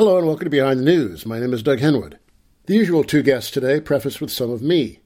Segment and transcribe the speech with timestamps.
[0.00, 1.26] Hello and welcome to Behind the News.
[1.26, 2.16] My name is Doug Henwood.
[2.64, 5.00] The usual two guests today preface with some of me.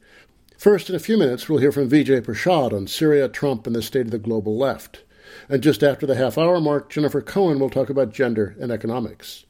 [0.57, 3.83] First, in a few minutes, we'll hear from Vijay Prashad on Syria, Trump, and the
[3.83, 5.03] state of the global left.
[5.48, 9.47] And just after the half hour mark, Jennifer Cohen will talk about gender and economics.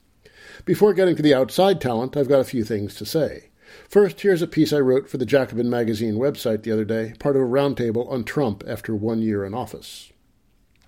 [0.64, 3.50] Before getting to the outside talent, I've got a few things to say.
[3.86, 7.36] First, here's a piece I wrote for the Jacobin magazine website the other day, part
[7.36, 10.10] of a roundtable on Trump after one year in office.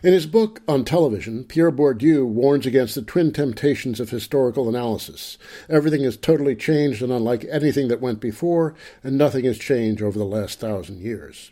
[0.07, 5.37] In his book on television, Pierre Bourdieu warns against the twin temptations of historical analysis.
[5.69, 10.17] Everything is totally changed and unlike anything that went before, and nothing has changed over
[10.17, 11.51] the last thousand years.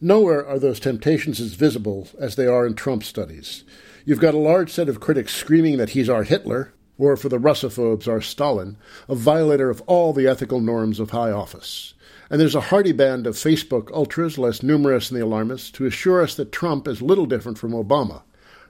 [0.00, 3.64] Nowhere are those temptations as visible as they are in Trump studies.
[4.04, 7.40] You've got a large set of critics screaming that he's our Hitler, or for the
[7.40, 8.76] Russophobes, our Stalin,
[9.08, 11.94] a violator of all the ethical norms of high office.
[12.28, 16.22] And there's a hearty band of Facebook ultras, less numerous than the alarmists, to assure
[16.22, 18.22] us that Trump is little different from Obama.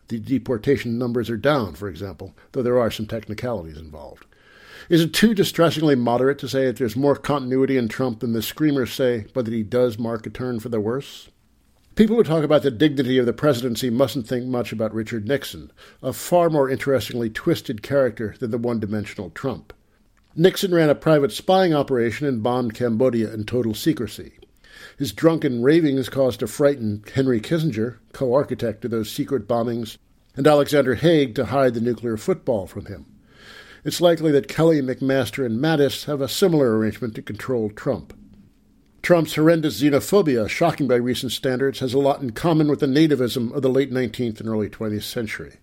[0.09, 4.27] The deportation numbers are down, for example, though there are some technicalities involved.
[4.89, 8.43] Is it too distressingly moderate to say that there's more continuity in Trump than the
[8.43, 11.29] screamers say, but that he does mark a turn for the worse?
[11.97, 15.73] People who talk about the dignity of the presidency mustn't think much about Richard Nixon,
[16.03, 19.73] a far more interestingly twisted character than the one dimensional Trump.
[20.39, 24.35] Nixon ran a private spying operation and bombed Cambodia in total secrecy.
[24.99, 29.97] His drunken ravings caused a frightened Henry Kissinger, co architect of those secret bombings,
[30.37, 33.07] and Alexander Haig to hide the nuclear football from him.
[33.83, 38.13] It's likely that Kelly, McMaster, and Mattis have a similar arrangement to control Trump.
[39.07, 43.55] Trump's horrendous xenophobia, shocking by recent standards, has a lot in common with the nativism
[43.55, 45.59] of the late 19th and early 20th century.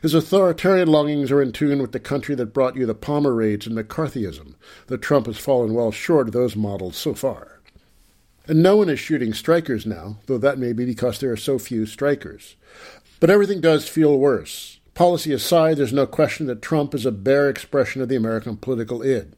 [0.00, 3.66] His authoritarian longings are in tune with the country that brought you the Palmer raids
[3.66, 4.54] and McCarthyism,
[4.86, 7.60] though Trump has fallen well short of those models so far.
[8.46, 11.58] And no one is shooting strikers now, though that may be because there are so
[11.58, 12.56] few strikers.
[13.20, 14.80] But everything does feel worse.
[14.94, 19.02] Policy aside, there's no question that Trump is a bare expression of the American political
[19.02, 19.34] id.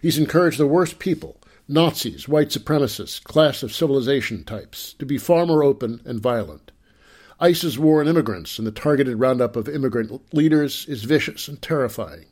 [0.00, 1.36] He's encouraged the worst people,
[1.68, 6.70] Nazis, white supremacists, class of civilization types, to be far more open and violent.
[7.40, 12.26] ICE's war on immigrants and the targeted roundup of immigrant leaders is vicious and terrifying.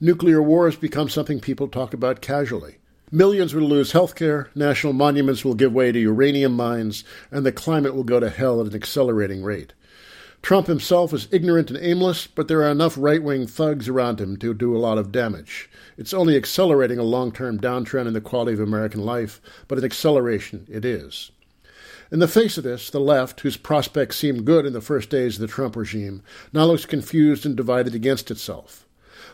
[0.00, 2.78] Nuclear war has become something people talk about casually.
[3.12, 7.52] Millions will lose health care, national monuments will give way to uranium mines, and the
[7.52, 9.74] climate will go to hell at an accelerating rate.
[10.44, 14.36] Trump himself is ignorant and aimless, but there are enough right wing thugs around him
[14.36, 15.70] to do a lot of damage.
[15.96, 19.86] It's only accelerating a long term downtrend in the quality of American life, but an
[19.86, 21.32] acceleration it is.
[22.12, 25.36] In the face of this, the left, whose prospects seemed good in the first days
[25.36, 26.22] of the Trump regime,
[26.52, 28.86] now looks confused and divided against itself.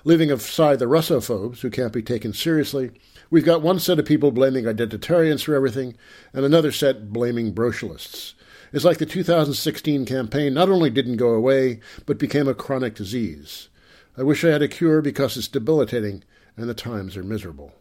[0.05, 2.93] Leaving aside the Russophobes, who can't be taken seriously,
[3.31, 5.97] we've got one set of people blaming identitarians for everything,
[6.33, 8.35] and another set blaming brocialists.
[8.73, 13.69] It's like the 2016 campaign not only didn't go away, but became a chronic disease.
[14.17, 16.23] I wish I had a cure because it's debilitating
[16.57, 17.73] and the times are miserable.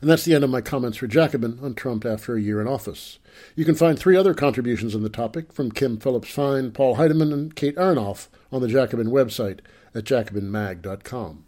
[0.00, 2.66] And that's the end of my comments for Jacobin on Trump after a year in
[2.66, 3.18] office.
[3.54, 7.32] You can find three other contributions on the topic from Kim Phillips Fein, Paul Heideman,
[7.32, 9.60] and Kate Aronoff on the Jacobin website
[9.94, 11.44] at jacobinmag.com.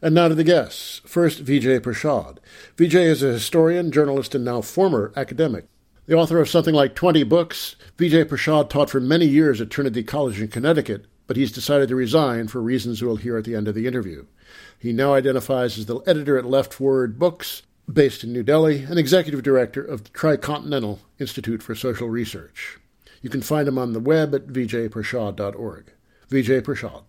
[0.00, 1.00] And now to the guests.
[1.04, 2.38] First, Vijay Prashad.
[2.76, 5.66] Vijay is a historian, journalist, and now former academic.
[6.04, 10.02] The author of something like 20 books, Vijay Prashad taught for many years at Trinity
[10.02, 13.68] College in Connecticut, but he's decided to resign for reasons we'll hear at the end
[13.68, 14.26] of the interview.
[14.76, 19.44] He now identifies as the editor at Leftword Books, based in New Delhi, and executive
[19.44, 22.78] director of the Tricontinental Institute for Social Research.
[23.20, 25.92] You can find him on the web at vijayprashad.org.
[26.28, 27.04] Vijay Prashad.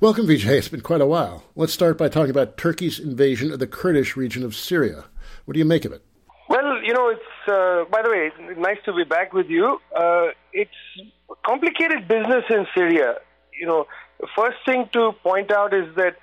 [0.00, 0.58] Welcome, Vijay.
[0.58, 1.44] It's been quite a while.
[1.54, 5.04] Let's start by talking about Turkey's invasion of the Kurdish region of Syria.
[5.44, 6.04] What do you make of it?
[6.88, 9.78] You know, it's, uh, by the way, nice to be back with you.
[9.94, 10.80] Uh, it's
[11.44, 13.16] complicated business in Syria.
[13.60, 13.86] You know,
[14.18, 16.16] the first thing to point out is that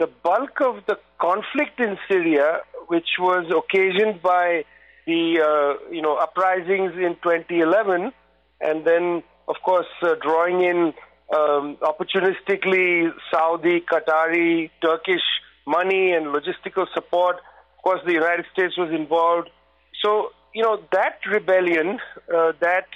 [0.00, 2.58] the bulk of the conflict in Syria,
[2.88, 4.64] which was occasioned by
[5.06, 8.10] the, uh, you know, uprisings in 2011,
[8.60, 10.92] and then, of course, uh, drawing in
[11.38, 15.22] um, opportunistically Saudi, Qatari, Turkish
[15.68, 17.36] money and logistical support.
[17.76, 19.50] Of course, the United States was involved
[20.02, 21.98] so, you know, that rebellion,
[22.34, 22.86] uh, that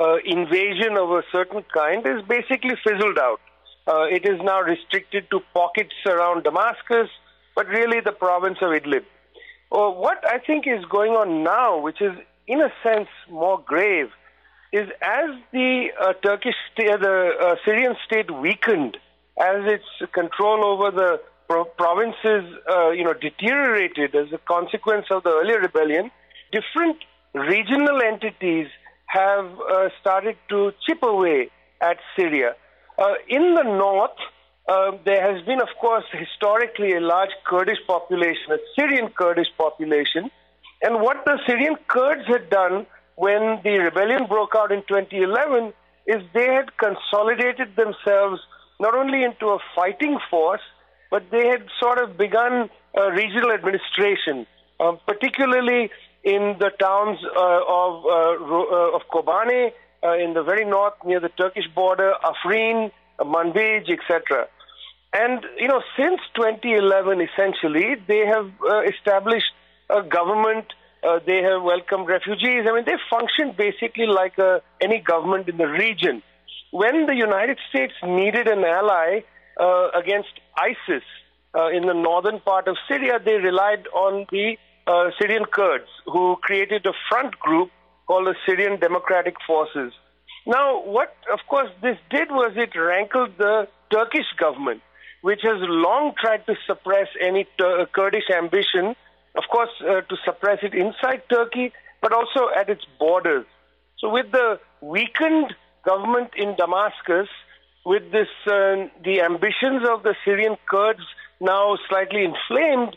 [0.00, 3.40] uh, invasion of a certain kind is basically fizzled out.
[3.86, 7.08] Uh, it is now restricted to pockets around Damascus,
[7.56, 9.04] but really the province of Idlib.
[9.72, 12.12] Uh, what I think is going on now, which is
[12.46, 14.08] in a sense more grave,
[14.72, 18.96] is as the uh, Turkish, st- the uh, Syrian state weakened,
[19.40, 22.44] as its control over the pro- provinces,
[22.94, 26.10] you know, deteriorated as a consequence of the earlier rebellion,
[26.52, 26.98] different
[27.34, 28.66] regional entities
[29.06, 31.50] have uh, started to chip away
[31.80, 32.54] at Syria.
[32.98, 34.18] Uh, in the north,
[34.68, 40.30] uh, there has been, of course, historically a large Kurdish population, a Syrian Kurdish population.
[40.82, 42.86] And what the Syrian Kurds had done
[43.16, 45.72] when the rebellion broke out in 2011
[46.06, 48.40] is they had consolidated themselves
[48.78, 50.62] not only into a fighting force,
[51.10, 54.46] but they had sort of begun uh, regional administration,
[54.78, 55.90] uh, particularly
[56.22, 59.72] in the towns uh, of uh, of Kobane
[60.24, 62.90] in the very north near the Turkish border, Afrin,
[63.20, 64.48] Manbij, etc.
[65.12, 68.50] And you know, since 2011, essentially, they have
[68.88, 69.52] established
[69.88, 70.66] a government.
[71.26, 72.62] they have welcomed refugees.
[72.68, 74.36] I mean, they function basically like
[74.80, 76.22] any government in the region.
[76.70, 79.22] When the United States needed an ally
[79.58, 81.02] uh, against ISIS
[81.54, 86.36] uh, in the northern part of Syria, they relied on the uh, Syrian Kurds, who
[86.42, 87.70] created a front group
[88.06, 89.92] called the Syrian Democratic Forces.
[90.46, 94.80] Now, what, of course, this did was it rankled the Turkish government,
[95.22, 98.96] which has long tried to suppress any Tur- Kurdish ambition,
[99.36, 103.46] of course, uh, to suppress it inside Turkey, but also at its borders.
[103.98, 105.54] So, with the weakened
[105.84, 107.28] government in Damascus,
[107.84, 111.04] with this, uh, the ambitions of the Syrian Kurds
[111.40, 112.96] now slightly inflamed,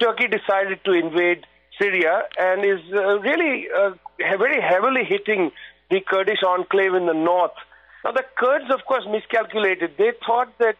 [0.00, 1.46] Turkey decided to invade
[1.80, 5.50] Syria and is uh, really uh, very heavily hitting
[5.90, 7.56] the Kurdish enclave in the north.
[8.04, 9.92] Now, the Kurds, of course, miscalculated.
[9.96, 10.76] They thought that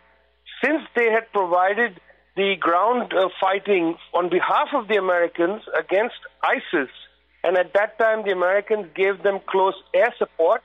[0.63, 2.01] since they had provided
[2.37, 6.91] the ground uh, fighting on behalf of the Americans against ISIS,
[7.43, 10.63] and at that time the Americans gave them close air support,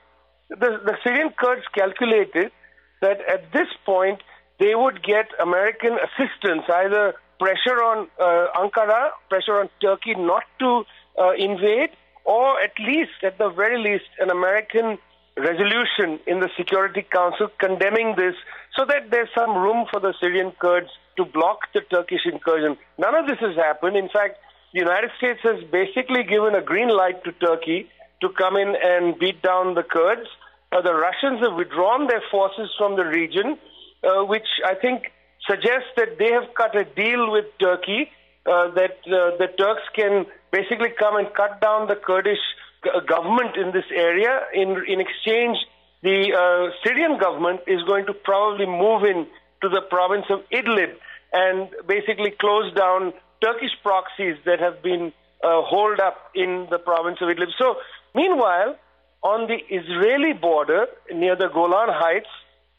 [0.48, 2.52] the, the Syrian Kurds calculated
[3.00, 4.22] that at this point
[4.60, 10.84] they would get American assistance, either pressure on uh, Ankara, pressure on Turkey not to
[11.18, 11.90] uh, invade,
[12.24, 14.98] or at least, at the very least, an American
[15.36, 18.34] resolution in the Security Council condemning this
[18.76, 22.76] so that there's some room for the Syrian Kurds to block the Turkish incursion.
[22.98, 23.96] None of this has happened.
[23.96, 24.38] In fact,
[24.72, 27.88] the United States has basically given a green light to Turkey
[28.20, 30.28] to come in and beat down the Kurds.
[30.72, 33.58] Uh, the Russians have withdrawn their forces from the region,
[34.02, 35.12] uh, which I think
[35.48, 38.10] suggests that they have cut a deal with Turkey
[38.46, 42.44] uh, that uh, the Turks can basically come and cut down the Kurdish
[42.84, 44.40] uh, government in this area.
[44.52, 45.56] In in exchange,
[46.02, 49.26] the uh, Syrian government is going to probably move in
[49.62, 50.92] to the province of Idlib
[51.32, 53.12] and basically close down
[53.42, 55.12] Turkish proxies that have been
[55.42, 57.52] uh, holed up in the province of Idlib.
[57.58, 57.76] So,
[58.14, 58.76] meanwhile,
[59.22, 62.28] on the Israeli border near the Golan Heights,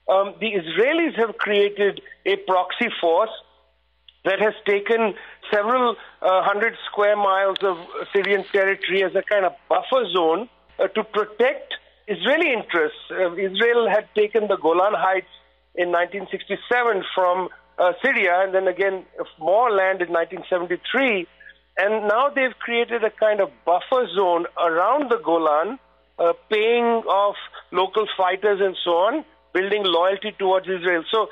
[0.08, 3.32] um, the Israelis have created a proxy force
[4.24, 5.14] that has taken
[5.54, 7.78] several uh, hundred square miles of
[8.14, 10.50] Syrian territory as a kind of buffer zone
[10.80, 11.74] uh, to protect
[12.08, 13.00] Israeli interests.
[13.10, 15.34] Uh, Israel had taken the Golan Heights
[15.76, 19.06] in 1967 from uh, Syria and then again
[19.40, 21.28] more land in 1973.
[21.78, 25.78] And now they've created a kind of buffer zone around the Golan,
[26.18, 27.36] uh, paying off
[27.72, 31.04] local fighters and so on building loyalty towards Israel.
[31.14, 31.28] So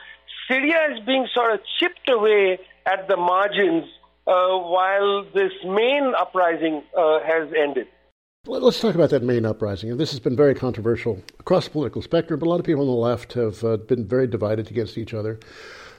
[0.48, 3.86] Syria is being sort of chipped away at the margins
[4.26, 7.88] uh, while this main uprising uh, has ended.
[8.46, 9.90] Let's talk about that main uprising.
[9.92, 12.82] And this has been very controversial across the political spectrum, but a lot of people
[12.82, 15.40] on the left have uh, been very divided against each other.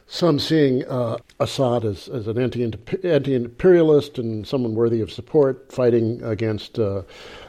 [0.06, 6.22] Some seeing uh, Assad as, as an anti imperialist and someone worthy of support, fighting
[6.22, 7.02] against uh,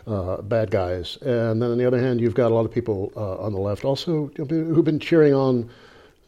[0.07, 1.17] uh, bad guys.
[1.21, 3.59] And then on the other hand, you've got a lot of people uh, on the
[3.59, 5.69] left also who've been cheering on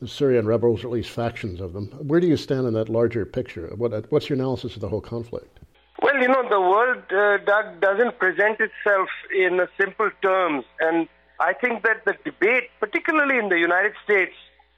[0.02, 1.88] the Syrian rebels, or at least factions of them.
[2.08, 3.72] Where do you stand in that larger picture?
[3.76, 5.60] What, what's your analysis of the whole conflict?
[6.02, 10.66] Well, you know, the world, uh, Doug, doesn't present itself in simple terms.
[10.80, 11.08] And
[11.40, 14.34] I think that the debate, particularly in the United States,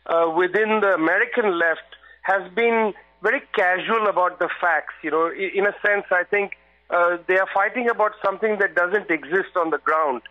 [0.09, 1.85] uh, within the American left,
[2.23, 4.93] has been very casual about the facts.
[5.03, 6.53] You know, in a sense, I think
[6.89, 10.21] uh, they are fighting about something that doesn't exist on the ground.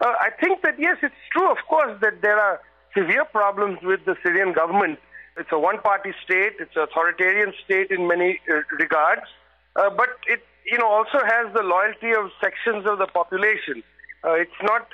[0.00, 2.60] Uh, I think that, yes, it's true, of course, that there are
[2.96, 4.98] severe problems with the Syrian government.
[5.36, 9.28] It's a one party state, it's an authoritarian state in many uh, regards,
[9.76, 13.82] uh, but it you know, also has the loyalty of sections of the population.
[14.24, 14.88] Uh, it's not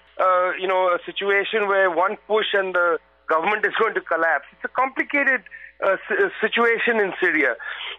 [0.61, 2.99] you know, a situation where one push and the
[3.29, 4.45] government is going to collapse.
[4.53, 5.43] It's a complicated
[5.83, 5.97] uh,
[6.41, 7.55] situation in Syria.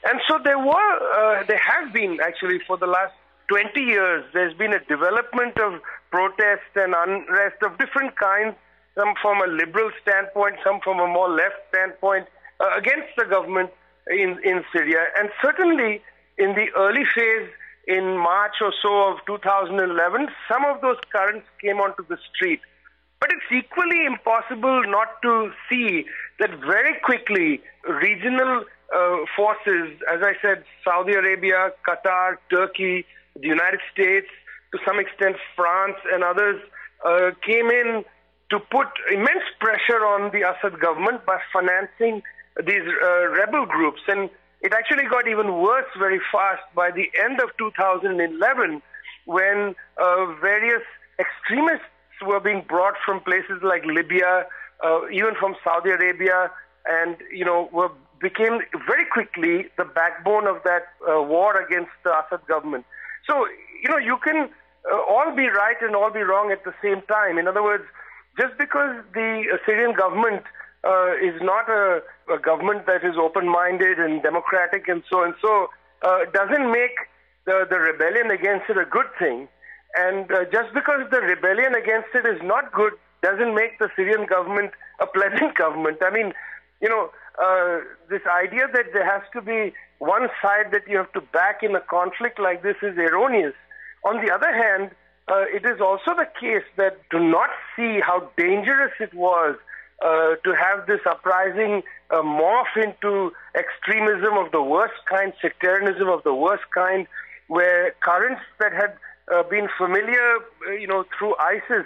[0.06, 3.14] And so there were, uh, there have been actually for the last
[3.50, 8.56] 20 years, there's been a development of protests and unrest of different kinds,
[8.96, 12.28] some from a liberal standpoint, some from a more left standpoint,
[12.60, 13.70] uh, against the government
[14.08, 15.06] in, in Syria.
[15.18, 16.02] And certainly
[16.38, 17.50] in the early phase,
[17.88, 22.62] in March or so of 2011, some of those currents came onto the street.
[23.24, 26.04] But it's equally impossible not to see
[26.42, 33.06] that very quickly regional uh, forces, as I said, Saudi Arabia, Qatar, Turkey,
[33.40, 34.28] the United States,
[34.74, 36.60] to some extent France and others,
[37.06, 38.04] uh, came in
[38.50, 42.22] to put immense pressure on the Assad government by financing
[42.68, 44.02] these uh, rebel groups.
[44.10, 48.82] And it actually got even worse very fast by the end of 2011
[49.24, 50.84] when uh, various
[51.18, 51.88] extremists
[52.26, 54.46] were being brought from places like Libya,
[54.84, 56.52] uh, even from Saudi Arabia,
[56.86, 62.12] and you know were became very quickly the backbone of that uh, war against the
[62.12, 62.86] Assad government.
[63.28, 63.46] So
[63.84, 64.50] you know you can
[64.92, 67.38] uh, all be right and all be wrong at the same time.
[67.38, 67.84] In other words,
[68.40, 70.44] just because the Syrian government
[70.84, 72.02] uh, is not a,
[72.34, 75.70] a, government that is open-minded and democratic and so and so,
[76.02, 76.96] uh, doesn't make
[77.46, 79.48] the, the rebellion against it a good thing.
[79.96, 84.26] And uh, just because the rebellion against it is not good doesn't make the Syrian
[84.26, 85.98] government a pleasant government.
[86.02, 86.34] I mean,
[86.82, 91.12] you know, uh, this idea that there has to be one side that you have
[91.14, 93.54] to back in a conflict like this is erroneous.
[94.04, 94.92] On the other hand,
[95.30, 99.56] uh, it is also the case that to not see how dangerous it was
[100.04, 101.82] uh, to have this uprising
[102.12, 107.08] uh, morph into extremism of the worst kind, sectarianism of the worst kind,
[107.48, 108.98] where currents that had
[109.32, 110.38] uh, been familiar,
[110.68, 111.86] uh, you know, through ISIS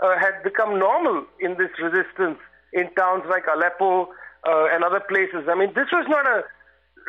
[0.00, 2.38] uh, had become normal in this resistance
[2.72, 4.08] in towns like Aleppo
[4.44, 5.44] and other places.
[5.48, 6.42] I mean, this was not a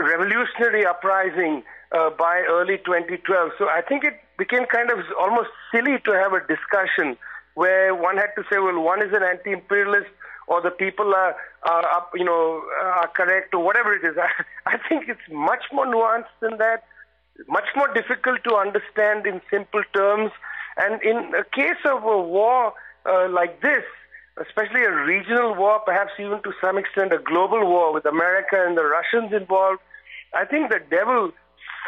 [0.03, 3.51] revolutionary uprising by early 2012.
[3.57, 7.15] So I think it became kind of almost silly to have a discussion
[7.55, 10.11] where one had to say, well, one is an anti-imperialist
[10.47, 14.17] or the people are, are up, you know, are correct or whatever it is.
[14.17, 14.29] I,
[14.73, 16.83] I think it's much more nuanced than that
[17.47, 20.31] much more difficult to understand in simple terms.
[20.77, 22.73] And in a case of a war
[23.05, 23.83] uh, like this,
[24.37, 28.77] especially a regional war, perhaps even to some extent a global war with America and
[28.77, 29.79] the Russians involved,
[30.33, 31.31] I think the devil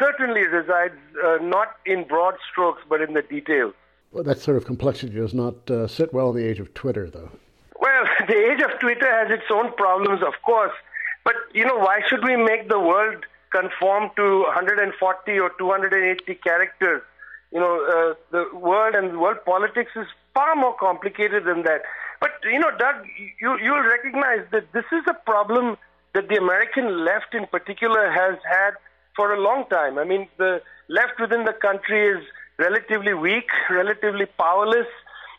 [0.00, 0.94] certainly resides
[1.24, 3.74] uh, not in broad strokes but in the details.
[4.12, 7.08] Well, that sort of complexity does not uh, sit well in the age of Twitter,
[7.08, 7.30] though.
[7.80, 10.72] Well, the age of Twitter has its own problems, of course.
[11.24, 17.02] But, you know, why should we make the world conform to 140 or 280 characters.
[17.52, 21.82] You know, uh, the world and world politics is far more complicated than that.
[22.20, 23.06] But you know, Doug,
[23.40, 25.76] you you'll recognize that this is a problem
[26.14, 28.72] that the American left, in particular, has had
[29.14, 29.98] for a long time.
[29.98, 32.24] I mean, the left within the country is
[32.58, 34.88] relatively weak, relatively powerless,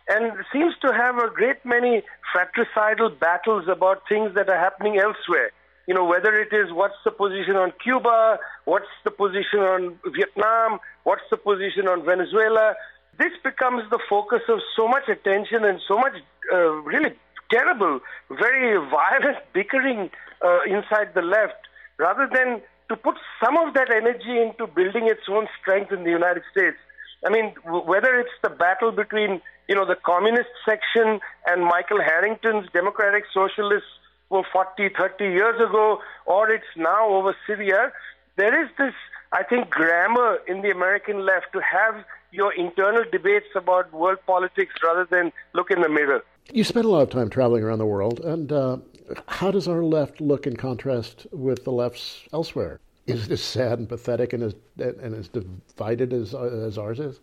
[0.07, 5.51] and seems to have a great many fratricidal battles about things that are happening elsewhere
[5.87, 10.79] you know, whether it is what's the position on Cuba, what's the position on Vietnam,
[11.03, 12.75] what's the position on Venezuela,
[13.19, 16.13] this becomes the focus of so much attention and so much
[16.51, 17.13] uh, really
[17.51, 17.99] terrible,
[18.29, 20.09] very violent bickering
[20.43, 21.59] uh, inside the left,
[21.97, 26.09] rather than to put some of that energy into building its own strength in the
[26.09, 26.77] United States.
[27.25, 32.01] I mean, w- whether it's the battle between, you know, the communist section and Michael
[32.01, 33.87] Harrington's Democratic Socialists
[34.33, 37.93] well, 40, 30 years ago, or it's now over Syria.
[38.35, 38.95] There is this,
[39.31, 44.73] I think, grammar in the American left to have your internal debates about world politics
[44.83, 46.23] rather than look in the mirror.
[46.51, 48.77] You spent a lot of time traveling around the world, and uh,
[49.27, 52.79] how does our left look in contrast with the lefts elsewhere?
[53.05, 57.19] Is it as sad and pathetic and as and as divided as as ours is?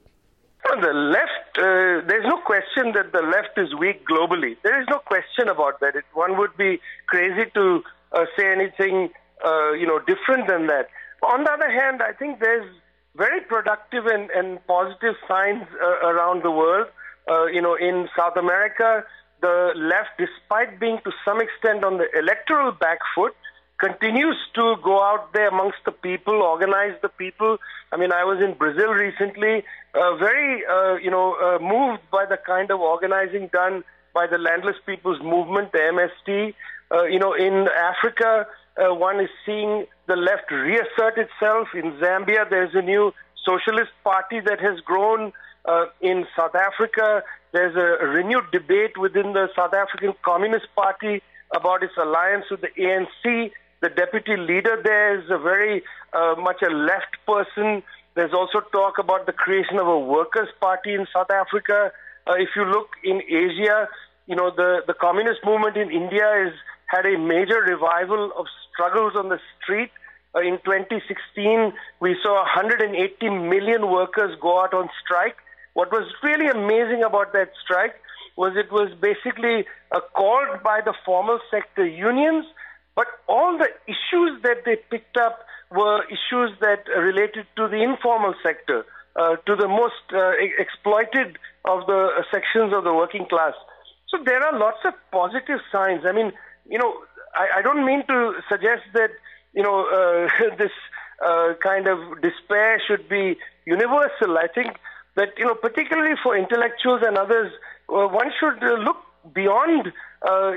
[0.79, 4.57] The left, uh, there's no question that the left is weak globally.
[4.63, 5.97] There is no question about that.
[5.97, 9.11] It, one would be crazy to uh, say anything,
[9.45, 10.89] uh, you know, different than that.
[11.23, 12.71] On the other hand, I think there's
[13.17, 16.87] very productive and, and positive signs uh, around the world.
[17.29, 19.05] Uh, you know, in South America,
[19.41, 23.35] the left, despite being to some extent on the electoral back foot,
[23.81, 27.57] continues to go out there amongst the people, organize the people.
[27.93, 32.27] I mean, I was in Brazil recently, uh, very, uh, you know, uh, moved by
[32.27, 33.83] the kind of organizing done
[34.15, 36.55] by the Landless People's Movement, the MST.
[36.93, 38.47] Uh, you know, in Africa,
[38.77, 41.69] uh, one is seeing the left reassert itself.
[41.75, 43.13] In Zambia, there's a new
[43.45, 45.33] socialist party that has grown.
[45.65, 47.23] Uh, in South Africa,
[47.53, 51.23] there's a renewed debate within the South African Communist Party
[51.55, 53.51] about its alliance with the ANC.
[53.81, 55.83] The deputy leader there is a very
[56.13, 57.83] uh, much a left person.
[58.15, 61.91] There's also talk about the creation of a workers' party in South Africa.
[62.27, 63.89] Uh, if you look in Asia,
[64.27, 66.53] you know the the communist movement in India has
[66.89, 69.91] had a major revival of struggles on the street.
[70.35, 75.37] Uh, in 2016, we saw 180 million workers go out on strike.
[75.73, 77.95] What was really amazing about that strike
[78.37, 82.45] was it was basically uh, called by the formal sector unions,
[83.01, 85.39] but all the issues that they picked up
[85.71, 88.85] were issues that related to the informal sector,
[89.17, 93.55] uh, to the most uh, exploited of the uh, sections of the working class.
[94.11, 96.03] So there are lots of positive signs.
[96.05, 96.31] I mean,
[96.69, 96.93] you know,
[97.35, 99.13] I, I don't mean to suggest that,
[99.55, 100.77] you know, uh, this
[101.27, 104.37] uh, kind of despair should be universal.
[104.37, 104.77] I think
[105.17, 107.51] that, you know, particularly for intellectuals and others,
[107.89, 109.01] uh, one should look
[109.33, 109.91] beyond,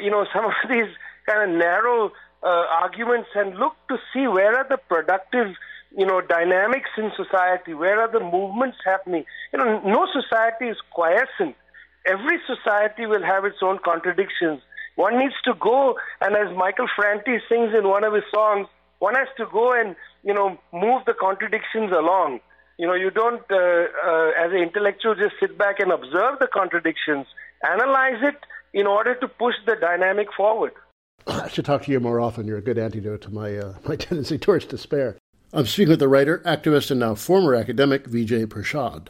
[0.03, 0.91] you know, some of these
[1.25, 2.11] kind of narrow
[2.43, 5.55] arguments and look to see where are the productive,
[5.97, 9.25] you know, dynamics in society, where are the movements happening.
[9.51, 11.55] You know, no society is quiescent.
[12.05, 14.61] Every society will have its own contradictions.
[14.95, 18.67] One needs to go, and as Michael Franti sings in one of his songs,
[18.99, 22.41] one has to go and, you know, move the contradictions along.
[22.77, 26.47] You know, you don't, uh, uh, as an intellectual, just sit back and observe the
[26.47, 27.25] contradictions,
[27.63, 28.37] analyze it
[28.73, 30.73] in order to push the dynamic forward.
[31.27, 32.47] I should talk to you more often.
[32.47, 35.17] You're a good antidote to my uh, my tendency towards despair.
[35.51, 39.09] I'm speaking with the writer, activist, and now former academic Vijay Prashad.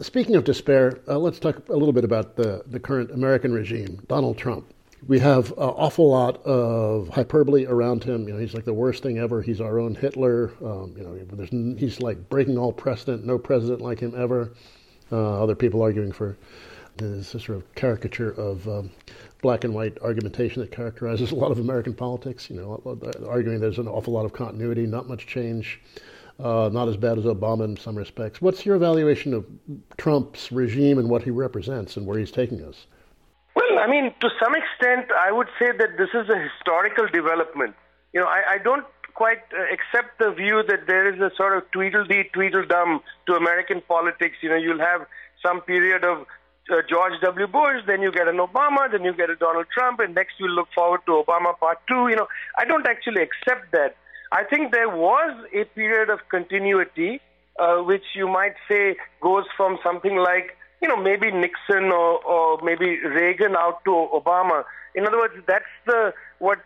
[0.00, 4.00] Speaking of despair, uh, let's talk a little bit about the, the current American regime,
[4.06, 4.72] Donald Trump.
[5.06, 8.28] We have an awful lot of hyperbole around him.
[8.28, 9.42] You know, he's like the worst thing ever.
[9.42, 10.52] He's our own Hitler.
[10.62, 13.24] Um, you know, he's like breaking all precedent.
[13.24, 14.52] No president like him ever.
[15.10, 16.36] Uh, other people arguing for
[16.98, 18.90] this sort of caricature of um,
[19.42, 22.50] black and white argumentation that characterizes a lot of American politics.
[22.50, 25.80] You know, arguing there's an awful lot of continuity, not much change,
[26.38, 28.40] uh, not as bad as Obama in some respects.
[28.40, 29.46] What's your evaluation of
[29.96, 32.86] Trump's regime and what he represents and where he's taking us?
[33.54, 37.74] Well, I mean, to some extent, I would say that this is a historical development.
[38.12, 38.84] You know, I, I don't
[39.14, 43.82] quite uh, accept the view that there is a sort of tweedledee, tweedledum to American
[43.88, 44.36] politics.
[44.42, 45.06] You know, you'll have
[45.44, 46.24] some period of
[46.70, 47.46] uh, George W.
[47.46, 50.48] Bush, then you get an Obama, then you get a Donald Trump, and next you
[50.48, 52.08] look forward to Obama part two.
[52.08, 52.28] You know,
[52.58, 53.96] I don't actually accept that.
[54.32, 57.20] I think there was a period of continuity,
[57.58, 62.58] uh, which you might say goes from something like, you know, maybe Nixon or, or
[62.62, 64.64] maybe Reagan out to Obama.
[64.94, 66.58] In other words, that's the what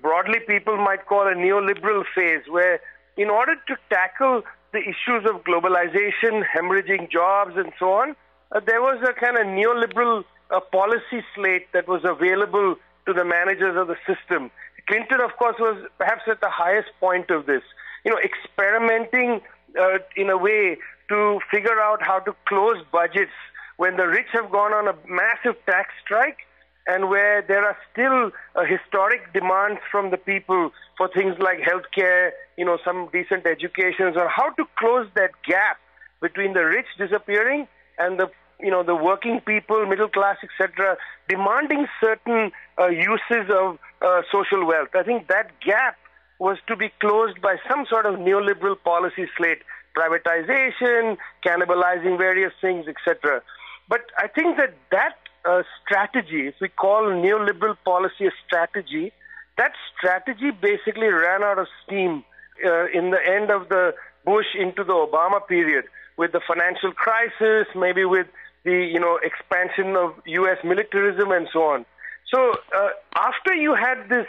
[0.00, 2.80] broadly people might call a neoliberal phase, where
[3.16, 8.16] in order to tackle the issues of globalization, hemorrhaging jobs, and so on,
[8.54, 13.24] uh, there was a kind of neoliberal uh, policy slate that was available to the
[13.24, 14.50] managers of the system.
[14.88, 17.62] Clinton, of course, was perhaps at the highest point of this.
[18.04, 19.40] You know, experimenting
[19.80, 20.76] uh, in a way
[21.08, 23.32] to figure out how to close budgets
[23.76, 26.38] when the rich have gone on a massive tax strike
[26.86, 32.30] and where there are still uh, historic demands from the people for things like healthcare,
[32.58, 35.78] you know, some decent education, or how to close that gap
[36.20, 38.28] between the rich disappearing and the
[38.60, 40.96] you know, the working people, middle class, etc.,
[41.28, 44.88] demanding certain uh, uses of uh, social wealth.
[44.94, 45.96] I think that gap
[46.38, 49.62] was to be closed by some sort of neoliberal policy slate,
[49.96, 53.42] privatization, cannibalizing various things, etc.
[53.88, 59.12] But I think that that uh, strategy, if we call neoliberal policy a strategy,
[59.58, 62.24] that strategy basically ran out of steam
[62.64, 65.84] uh, in the end of the Bush into the Obama period
[66.16, 68.26] with the financial crisis, maybe with
[68.64, 70.58] the you know expansion of U.S.
[70.64, 71.86] militarism and so on.
[72.32, 74.26] So uh, after you had this,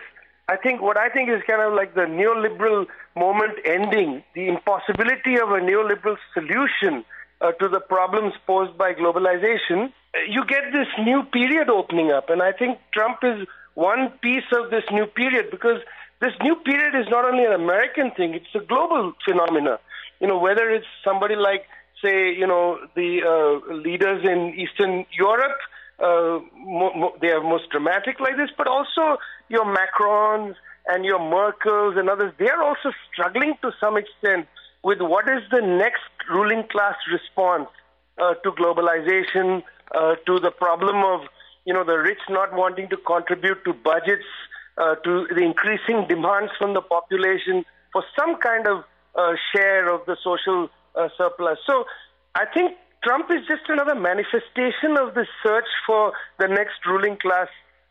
[0.50, 5.36] I think what I think is kind of like the neoliberal moment ending, the impossibility
[5.36, 7.06] of a neoliberal solution
[7.42, 9.92] uh, to the problems posed by globalization,
[10.28, 14.70] you get this new period opening up, and I think Trump is one piece of
[14.70, 15.80] this new period because
[16.22, 19.80] this new period is not only an American thing; it's a global phenomena.
[20.20, 21.66] You know, whether it's somebody like
[22.04, 25.58] say, you know, the uh, leaders in Eastern Europe,
[26.00, 29.18] uh, mo- mo- they are most dramatic like this, but also
[29.50, 30.56] your Macrons
[30.88, 34.48] and your Merkels and others, they are also struggling to some extent
[34.84, 37.70] with what is the next ruling class response
[38.22, 39.64] uh, to globalization,
[39.96, 41.22] uh, to the problem of,
[41.66, 44.26] you know, the rich not wanting to contribute to budgets,
[44.78, 47.64] uh, to the increasing demands from the population
[47.94, 48.84] for some kind of
[49.16, 51.58] uh, share of the social uh, surplus.
[51.66, 51.86] So
[52.36, 57.48] I think Trump is just another manifestation of the search for the next ruling class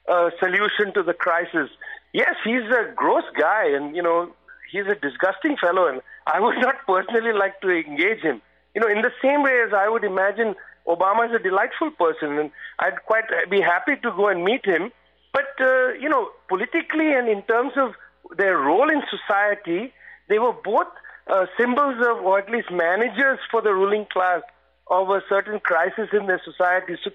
[0.08, 1.68] uh, solution to the crisis.
[2.12, 4.32] Yes, he's a gross guy, and you know
[4.70, 8.40] he's a disgusting fellow, and I would not personally like to engage him.
[8.74, 10.54] You know, in the same way as I would imagine
[10.86, 14.90] Obama is a delightful person, and I'd quite be happy to go and meet him.
[15.32, 17.92] But uh, you know, politically and in terms of
[18.36, 19.92] their role in society,
[20.28, 20.88] they were both
[21.26, 24.42] uh, symbols of, or at least managers for the ruling class
[24.88, 26.96] of a certain crisis in their society.
[27.02, 27.10] So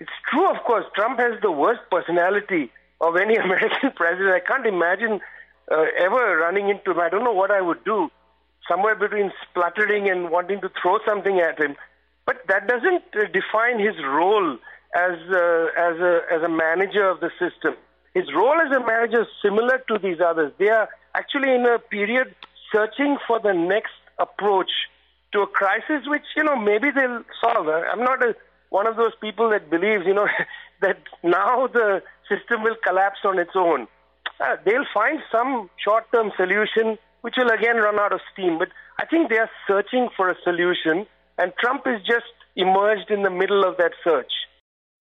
[0.00, 4.34] it's true, of course, Trump has the worst personality of any American president.
[4.34, 5.20] I can't imagine
[5.70, 7.00] uh, ever running into him.
[7.00, 8.10] I don't know what I would do.
[8.68, 11.76] Somewhere between spluttering and wanting to throw something at him.
[12.26, 14.58] But that doesn't uh, define his role
[14.94, 17.74] as uh, as a as a manager of the system.
[18.14, 20.52] His role as a manager is similar to these others.
[20.58, 22.34] They are actually in a period
[22.72, 24.70] searching for the next approach
[25.32, 27.66] to a crisis, which you know maybe they'll solve.
[27.68, 28.34] I'm not a,
[28.70, 30.28] one of those people that believes you know
[30.80, 33.86] that now the system will collapse on its own.
[34.40, 38.58] Uh, they'll find some short-term solution, which will again run out of steam.
[38.58, 41.06] But I think they are searching for a solution,
[41.38, 44.30] and Trump is just emerged in the middle of that search.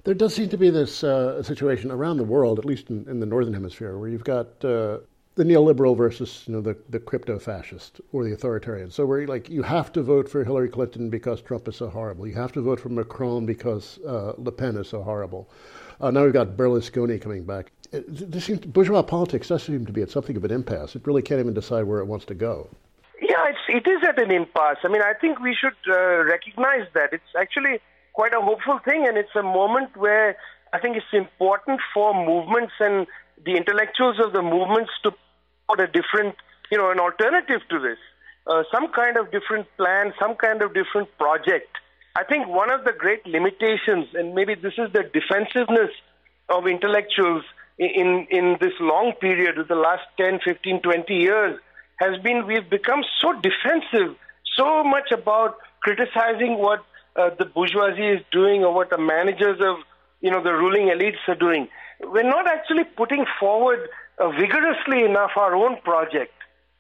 [0.04, 3.19] There does seem to be this uh, situation around the world, at least in, in,
[3.21, 4.97] the northern hemisphere, where you've got uh,
[5.36, 8.91] the neoliberal versus you know the, the crypto fascist or the authoritarian.
[8.91, 12.28] So where like you have to vote for Hillary Clinton because Trump is so horrible.
[12.28, 15.50] You have to vote for Macron because uh, Le Pen is so horrible.
[16.00, 17.72] Uh, now we've got Berlusconi coming back.
[17.91, 20.96] It, seems, bourgeois politics does seem to be at something of an impasse.
[20.96, 22.69] It really can't even decide where it wants to go.
[23.22, 24.78] Yeah, it's, it is at an impasse.
[24.84, 27.13] I mean, I think we should uh, recognize that.
[27.13, 27.80] It's actually
[28.13, 30.36] quite a hopeful thing, and it's a moment where
[30.74, 33.06] I think it's important for movements and
[33.46, 35.12] the intellectuals of the movements to
[35.69, 36.36] a different,
[36.71, 37.97] you know, an alternative to this,
[38.47, 41.67] uh, some kind of different plan, some kind of different project.
[42.15, 45.89] I think one of the great limitations, and maybe this is the defensiveness
[46.49, 47.43] of intellectuals
[47.80, 51.60] in, in this long period of the last 10, 15, 20 years,
[51.97, 54.15] has been we've become so defensive,
[54.56, 56.84] so much about criticizing what
[57.15, 59.78] uh, the bourgeoisie is doing or what the managers of
[60.21, 61.67] you know the ruling elites are doing.
[62.02, 63.88] We're not actually putting forward
[64.19, 66.34] uh, vigorously enough our own project.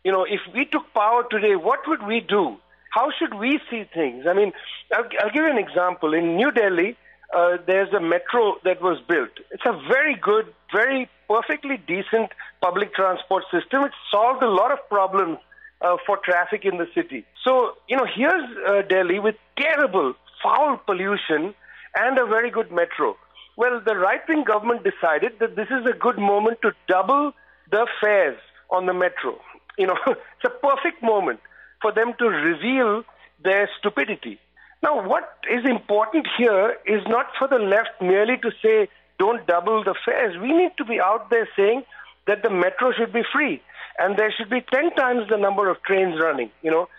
[0.03, 2.57] You know, if we took power today, what would we do?
[2.91, 4.25] How should we see things?
[4.27, 4.51] I mean,
[4.93, 6.13] I'll, I'll give you an example.
[6.13, 6.95] In New Delhi,
[7.35, 9.31] uh, there's a metro that was built.
[9.51, 12.29] It's a very good, very perfectly decent
[12.61, 13.83] public transport system.
[13.83, 15.39] It solved a lot of problems
[15.81, 17.25] uh, for traffic in the city.
[17.43, 21.55] So, you know, here's uh, Delhi with terrible, foul pollution
[21.95, 23.15] and a very good metro.
[23.55, 27.33] Well, the right wing government decided that this is a good moment to double
[27.69, 28.39] the fares
[28.71, 29.39] on the metro.
[29.77, 31.39] You know, it's a perfect moment
[31.81, 33.03] for them to reveal
[33.43, 34.39] their stupidity.
[34.81, 38.89] Now, what is important here is not for the left merely to say,
[39.19, 40.35] don't double the fares.
[40.41, 41.83] We need to be out there saying
[42.27, 43.61] that the metro should be free
[43.99, 46.49] and there should be 10 times the number of trains running.
[46.61, 46.89] You know,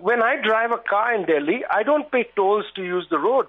[0.00, 3.46] when I drive a car in Delhi, I don't pay tolls to use the road.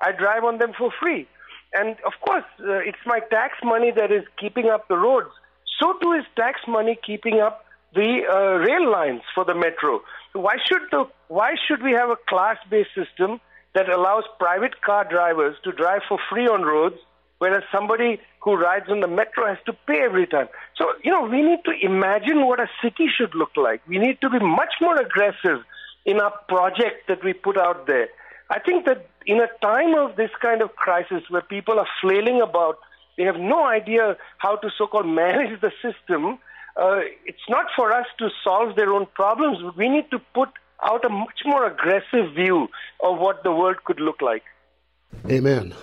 [0.00, 1.28] I drive on them for free.
[1.74, 5.30] And of course, uh, it's my tax money that is keeping up the roads.
[5.80, 10.02] So too is tax money keeping up the uh, rail lines for the metro.
[10.32, 13.40] Why should the why should we have a class-based system
[13.74, 16.96] that allows private car drivers to drive for free on roads
[17.42, 20.46] whereas somebody who rides on the metro has to pay every time.
[20.78, 23.82] So, you know, we need to imagine what a city should look like.
[23.88, 25.58] We need to be much more aggressive
[26.06, 28.06] in our project that we put out there.
[28.52, 32.42] I think that in a time of this kind of crisis where people are flailing
[32.42, 32.78] about,
[33.16, 36.38] they have no idea how to so called manage the system,
[36.76, 39.58] uh, it's not for us to solve their own problems.
[39.76, 40.50] We need to put
[40.82, 42.68] out a much more aggressive view
[43.00, 44.42] of what the world could look like.
[45.30, 45.74] Amen.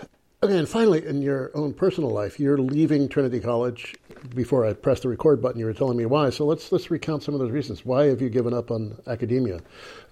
[0.42, 3.96] Okay, and finally, in your own personal life, you're leaving Trinity College.
[4.36, 6.30] Before I pressed the record button, you were telling me why.
[6.30, 7.84] So let's let's recount some of those reasons.
[7.84, 9.60] Why have you given up on academia?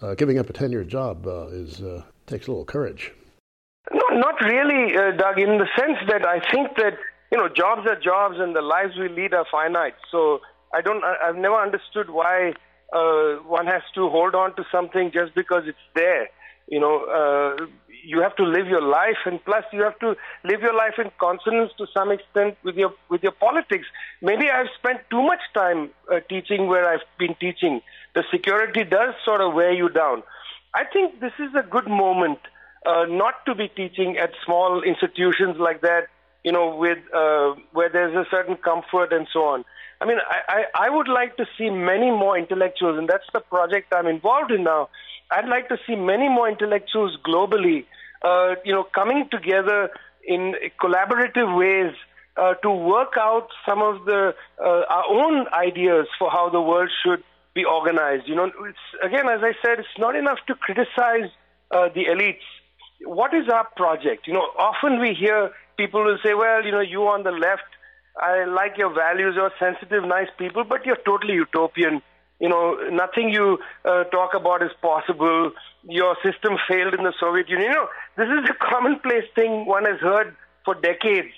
[0.02, 3.14] Uh, giving up a ten-year job uh, is uh, takes a little courage.
[3.92, 5.40] No, not really, uh, Doug.
[5.40, 6.98] In the sense that I think that
[7.32, 9.96] you know jobs are jobs, and the lives we lead are finite.
[10.12, 10.40] So
[10.74, 11.04] I don't.
[11.04, 12.54] I, I've never understood why
[12.94, 16.28] uh, one has to hold on to something just because it's there.
[16.68, 17.66] You know, uh,
[18.04, 21.10] you have to live your life, and plus you have to live your life in
[21.20, 23.88] consonance to some extent with your with your politics.
[24.22, 27.82] Maybe I've spent too much time uh, teaching where I've been teaching.
[28.16, 30.24] The security does sort of wear you down.
[30.74, 32.40] I think this is a good moment
[32.86, 36.08] uh, not to be teaching at small institutions like that.
[36.44, 39.66] You know, with uh, where there's a certain comfort and so on.
[40.00, 43.42] I mean, I, I, I would like to see many more intellectuals, and that's the
[43.42, 44.88] project I'm involved in now
[45.30, 47.86] I'd like to see many more intellectuals globally,
[48.24, 49.90] uh, you know, coming together
[50.26, 51.94] in collaborative ways
[52.38, 56.90] uh, to work out some of the uh, our own ideas for how the world
[57.04, 57.24] should
[57.60, 58.26] be organized.
[58.28, 61.30] You know, it's, again, as I said, it's not enough to criticize
[61.72, 62.48] uh, the elites.
[63.18, 64.28] What is our project?
[64.28, 67.72] You know, often we hear people will say, "Well, you know, you on the left."
[68.20, 72.02] I like your values, you're sensitive, nice people, but you're totally utopian
[72.40, 75.52] you know, nothing you uh, talk about is possible.
[75.84, 77.72] Your system failed in the Soviet Union.
[77.72, 81.34] You know, this is a commonplace thing one has heard for decades.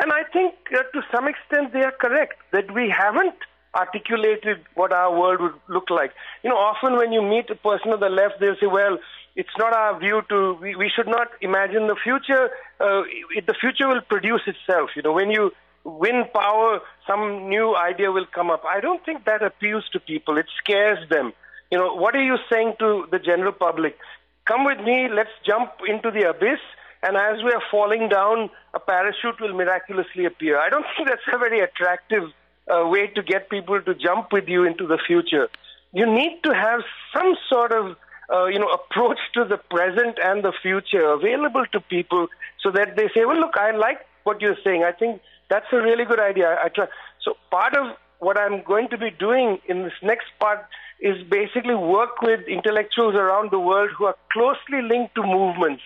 [0.00, 3.34] And I think uh, to some extent they are correct that we haven't
[3.76, 6.12] articulated what our world would look like.
[6.42, 8.98] You know, often when you meet a person on the left, they'll say, well,
[9.36, 12.48] it's not our view to, we, we should not imagine the future.
[12.80, 13.02] Uh,
[13.36, 14.90] it, the future will produce itself.
[14.96, 15.50] You know, when you
[15.84, 18.64] win power, some new idea will come up.
[18.64, 20.38] I don't think that appeals to people.
[20.38, 21.32] It scares them.
[21.70, 23.96] You know, what are you saying to the general public?
[24.46, 26.62] Come with me, let's jump into the abyss,
[27.02, 30.58] and as we are falling down, a parachute will miraculously appear.
[30.58, 32.30] I don't think that's a very attractive
[32.72, 35.48] uh, way to get people to jump with you into the future.
[35.92, 36.80] You need to have
[37.14, 37.96] some sort of
[38.32, 42.26] uh, you know approach to the present and the future available to people
[42.62, 44.82] so that they say, well, look, I like what you're saying.
[44.82, 46.48] I think that's a really good idea.
[46.48, 46.86] I, I try.
[47.22, 50.66] So part of what I'm going to be doing in this next part
[51.00, 55.82] is basically work with intellectuals around the world who are closely linked to movements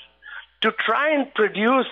[0.63, 1.89] to try and produce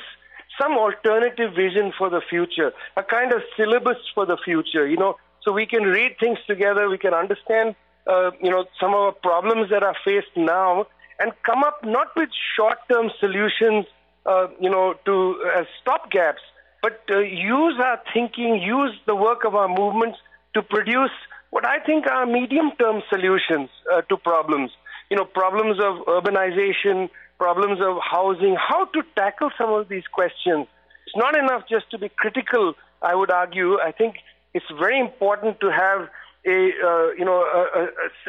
[0.60, 5.16] some alternative vision for the future, a kind of syllabus for the future, you know,
[5.42, 7.74] so we can read things together, we can understand,
[8.06, 10.86] uh, you know, some of the problems that are faced now
[11.18, 13.86] and come up not with short-term solutions,
[14.26, 16.44] uh, you know, to as stopgaps,
[16.82, 20.18] but uh, use our thinking, use the work of our movements
[20.54, 21.10] to produce
[21.50, 24.70] what I think are medium-term solutions uh, to problems.
[25.10, 30.66] You know, problems of urbanization, problems of housing, how to tackle some of these questions.
[31.06, 33.78] It's not enough just to be critical, I would argue.
[33.80, 34.16] I think
[34.54, 36.08] it's very important to have
[36.46, 37.84] a, uh, you know, a, a,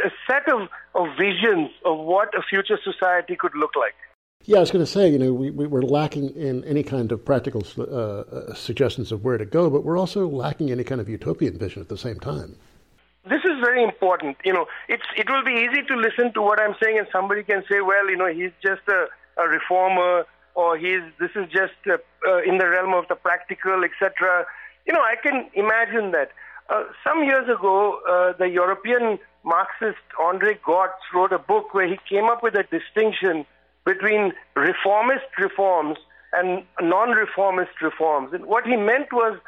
[0.08, 3.96] a set of, of visions of what a future society could look like.
[4.46, 7.12] Yeah, I was going to say, you know, we, we, are lacking in any kind
[7.12, 11.10] of practical uh, suggestions of where to go, but we're also lacking any kind of
[11.10, 12.56] utopian vision at the same time.
[13.30, 14.38] This is very important.
[14.44, 17.44] You know, it's it will be easy to listen to what I'm saying, and somebody
[17.44, 19.06] can say, well, you know, he's just a,
[19.38, 23.84] a reformer, or he's this is just uh, uh, in the realm of the practical,
[23.84, 24.46] etc.
[24.88, 26.32] You know, I can imagine that.
[26.70, 31.98] Uh, some years ago, uh, the European Marxist Andre Gorz wrote a book where he
[32.08, 33.46] came up with a distinction
[33.86, 35.98] between reformist reforms
[36.34, 38.34] and non-reformist reforms.
[38.34, 39.40] And what he meant was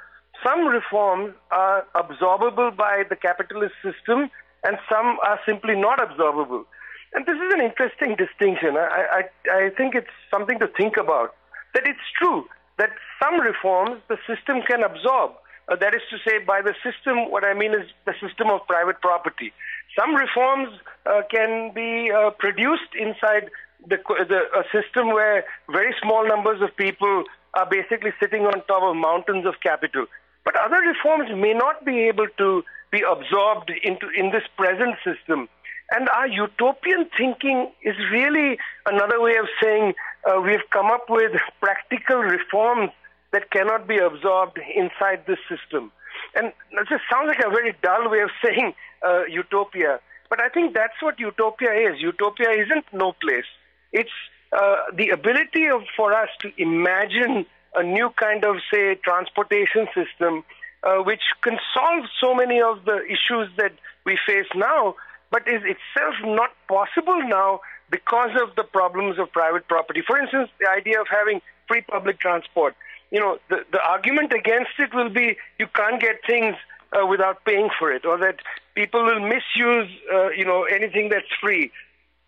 [0.43, 4.29] some reforms are absorbable by the capitalist system
[4.63, 6.65] and some are simply not absorbable.
[7.13, 8.77] And this is an interesting distinction.
[8.77, 11.35] I, I, I think it's something to think about.
[11.73, 12.45] That it's true
[12.77, 12.89] that
[13.21, 15.31] some reforms the system can absorb.
[15.67, 18.65] Uh, that is to say, by the system, what I mean is the system of
[18.67, 19.53] private property.
[19.97, 20.69] Some reforms
[21.05, 23.49] uh, can be uh, produced inside
[23.87, 27.23] the, the, a system where very small numbers of people
[27.53, 30.05] are basically sitting on top of mountains of capital.
[30.43, 35.47] But other reforms may not be able to be absorbed into in this present system.
[35.91, 39.93] And our utopian thinking is really another way of saying
[40.25, 42.91] uh, we've come up with practical reforms
[43.33, 45.91] that cannot be absorbed inside this system.
[46.35, 48.73] And it just sounds like a very dull way of saying
[49.05, 49.99] uh, utopia.
[50.29, 51.99] But I think that's what utopia is.
[51.99, 53.49] Utopia isn't no place.
[53.91, 54.09] It's
[54.53, 60.43] uh, the ability of, for us to imagine a new kind of, say, transportation system
[60.83, 63.71] uh, which can solve so many of the issues that
[64.05, 64.95] we face now,
[65.29, 70.01] but is itself not possible now because of the problems of private property.
[70.05, 72.75] For instance, the idea of having free public transport.
[73.11, 76.55] You know, the, the argument against it will be you can't get things
[76.93, 78.37] uh, without paying for it, or that
[78.75, 81.71] people will misuse, uh, you know, anything that's free.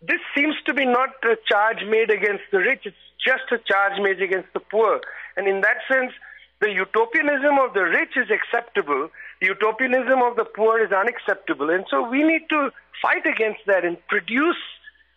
[0.00, 2.82] This seems to be not a charge made against the rich.
[2.84, 5.00] It's just a charge made against the poor.
[5.36, 6.12] And in that sense,
[6.60, 11.70] the utopianism of the rich is acceptable, the utopianism of the poor is unacceptable.
[11.70, 12.70] And so we need to
[13.02, 14.56] fight against that and produce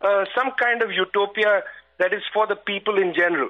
[0.01, 1.63] uh, some kind of utopia
[1.99, 3.49] that is for the people in general.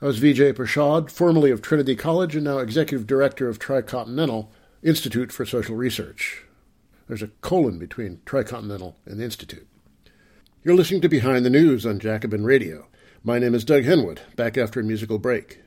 [0.00, 4.48] That was Vijay Prashad, formerly of Trinity College and now executive director of Tricontinental
[4.82, 6.42] Institute for Social Research.
[7.08, 9.66] There's a colon between Tricontinental and Institute.
[10.62, 12.88] You're listening to Behind the News on Jacobin Radio.
[13.24, 15.60] My name is Doug Henwood, back after a musical break.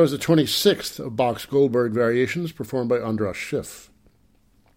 [0.00, 3.90] That was the 26th of Bach's Goldberg variations performed by Andras Schiff.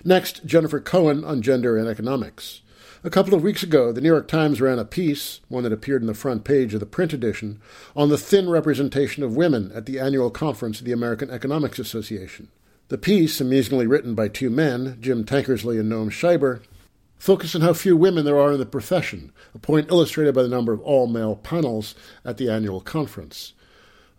[0.04, 2.60] Next, Jennifer Cohen on gender and economics.
[3.06, 6.02] A couple of weeks ago, the New York Times ran a piece, one that appeared
[6.02, 7.62] in the front page of the print edition,
[7.96, 12.50] on the thin representation of women at the annual conference of the American Economics Association.
[12.90, 16.64] The piece, amusingly written by two men, Jim Tankersley and Noam Scheiber,
[17.18, 20.50] focused on how few women there are in the profession, a point illustrated by the
[20.50, 23.54] number of all male panels at the annual conference.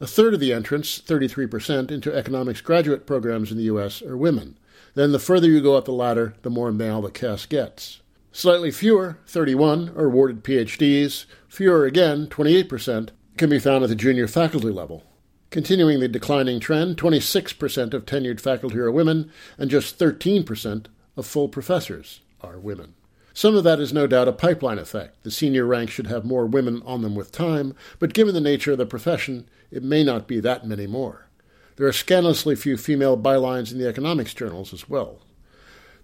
[0.01, 4.03] A third of the entrants, 33%, into economics graduate programs in the U.S.
[4.03, 4.59] are women.
[4.95, 8.01] Then the further you go up the ladder, the more male the cast gets.
[8.33, 11.27] Slightly fewer, 31, are awarded PhDs.
[11.49, 15.05] Fewer again, 28%, can be found at the junior faculty level.
[15.51, 21.49] Continuing the declining trend, 26% of tenured faculty are women, and just 13% of full
[21.49, 22.95] professors are women.
[23.37, 25.25] Some of that is no doubt a pipeline effect.
[25.25, 28.73] The senior ranks should have more women on them with time, but given the nature
[28.73, 31.27] of the profession, it may not be that many more.
[31.75, 35.19] There are scandalously few female bylines in the economics journals as well.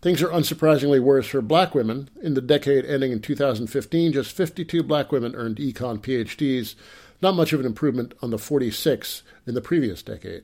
[0.03, 2.11] Things are unsurprisingly worse for black women.
[2.21, 6.75] In the decade ending in 2015, just 52 black women earned econ PhDs,
[7.23, 10.43] not much of an improvement on the 46 in the previous decade.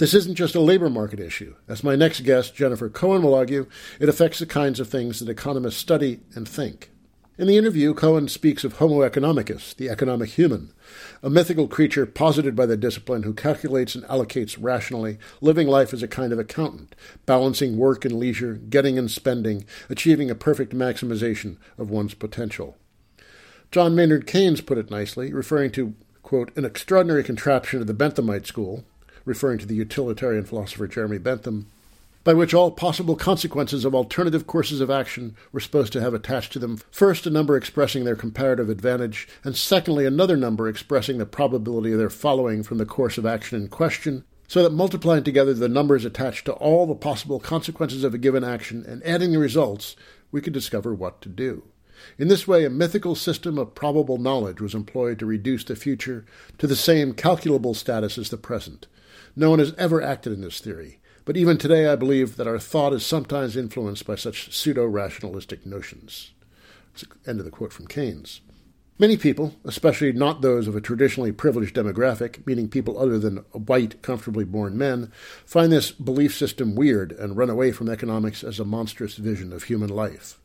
[0.00, 1.56] This isn't just a labor market issue.
[1.68, 3.66] As my next guest, Jennifer Cohen, will argue,
[3.98, 6.90] it affects the kinds of things that economists study and think.
[7.36, 10.72] In the interview, Cohen speaks of Homo economicus, the economic human,
[11.22, 16.02] a mythical creature posited by the discipline who calculates and allocates rationally, living life as
[16.02, 21.58] a kind of accountant, balancing work and leisure, getting and spending, achieving a perfect maximization
[21.76, 22.74] of one's potential.
[23.70, 28.46] John Maynard Keynes put it nicely, referring to, quote, an extraordinary contraption of the Benthamite
[28.46, 28.86] school,
[29.24, 31.66] referring to the utilitarian philosopher Jeremy Bentham,
[32.22, 36.52] by which all possible consequences of alternative courses of action were supposed to have attached
[36.52, 41.26] to them first a number expressing their comparative advantage, and secondly another number expressing the
[41.26, 45.54] probability of their following from the course of action in question, so that multiplying together
[45.54, 49.38] the numbers attached to all the possible consequences of a given action and adding the
[49.38, 49.96] results,
[50.30, 51.62] we could discover what to do.
[52.18, 56.24] In this way, a mythical system of probable knowledge was employed to reduce the future
[56.58, 58.86] to the same calculable status as the present.
[59.36, 61.00] No one has ever acted in this theory.
[61.24, 65.64] But even today, I believe that our thought is sometimes influenced by such pseudo rationalistic
[65.64, 66.32] notions.
[67.26, 68.40] End of the quote from Keynes.
[68.98, 74.02] Many people, especially not those of a traditionally privileged demographic, meaning people other than white,
[74.02, 75.12] comfortably born men,
[75.46, 79.62] find this belief system weird and run away from economics as a monstrous vision of
[79.62, 80.39] human life.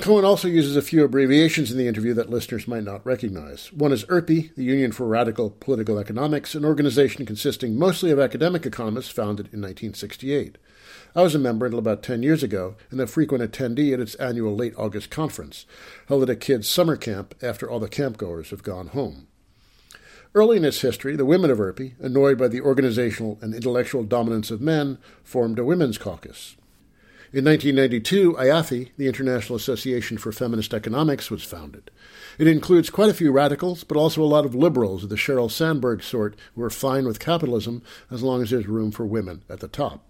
[0.00, 3.72] Cohen also uses a few abbreviations in the interview that listeners might not recognize.
[3.72, 8.64] One is URPE, the Union for Radical Political Economics, an organization consisting mostly of academic
[8.64, 10.56] economists founded in 1968.
[11.16, 14.14] I was a member until about 10 years ago and a frequent attendee at its
[14.16, 15.66] annual late August conference,
[16.06, 19.26] held at a kids' summer camp after all the campgoers have gone home.
[20.32, 24.52] Early in its history, the women of URPE, annoyed by the organizational and intellectual dominance
[24.52, 26.54] of men, formed a women's caucus.
[27.30, 31.90] In 1992, IAFE, the International Association for Feminist Economics, was founded.
[32.38, 35.50] It includes quite a few radicals, but also a lot of liberals of the Sheryl
[35.50, 39.60] Sandberg sort who are fine with capitalism as long as there's room for women at
[39.60, 40.06] the top.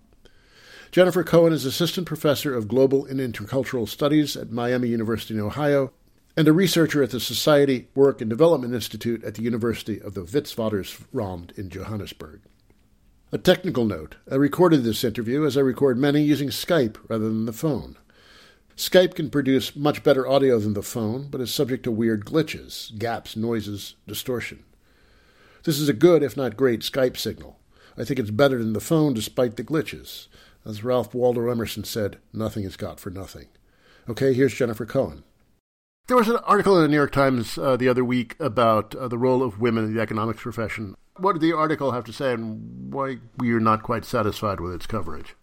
[0.92, 5.92] Jennifer Cohen is assistant professor of global and intercultural studies at Miami University in Ohio
[6.36, 10.22] and a researcher at the Society Work and Development Institute at the University of the
[10.22, 12.42] Witwatersrand in Johannesburg.
[13.30, 17.44] A technical note I recorded this interview as I record many using Skype rather than
[17.44, 17.98] the phone.
[18.74, 22.96] Skype can produce much better audio than the phone, but is subject to weird glitches,
[22.98, 24.64] gaps, noises, distortion.
[25.64, 27.58] This is a good, if not great, Skype signal.
[27.98, 30.28] I think it's better than the phone despite the glitches.
[30.64, 33.48] As Ralph Waldo Emerson said, nothing is got for nothing.
[34.08, 35.22] Okay, here's Jennifer Cohen.
[36.06, 39.08] There was an article in the New York Times uh, the other week about uh,
[39.08, 40.94] the role of women in the economics profession.
[41.18, 44.72] What did the article have to say, and why we are not quite satisfied with
[44.72, 45.34] its coverage?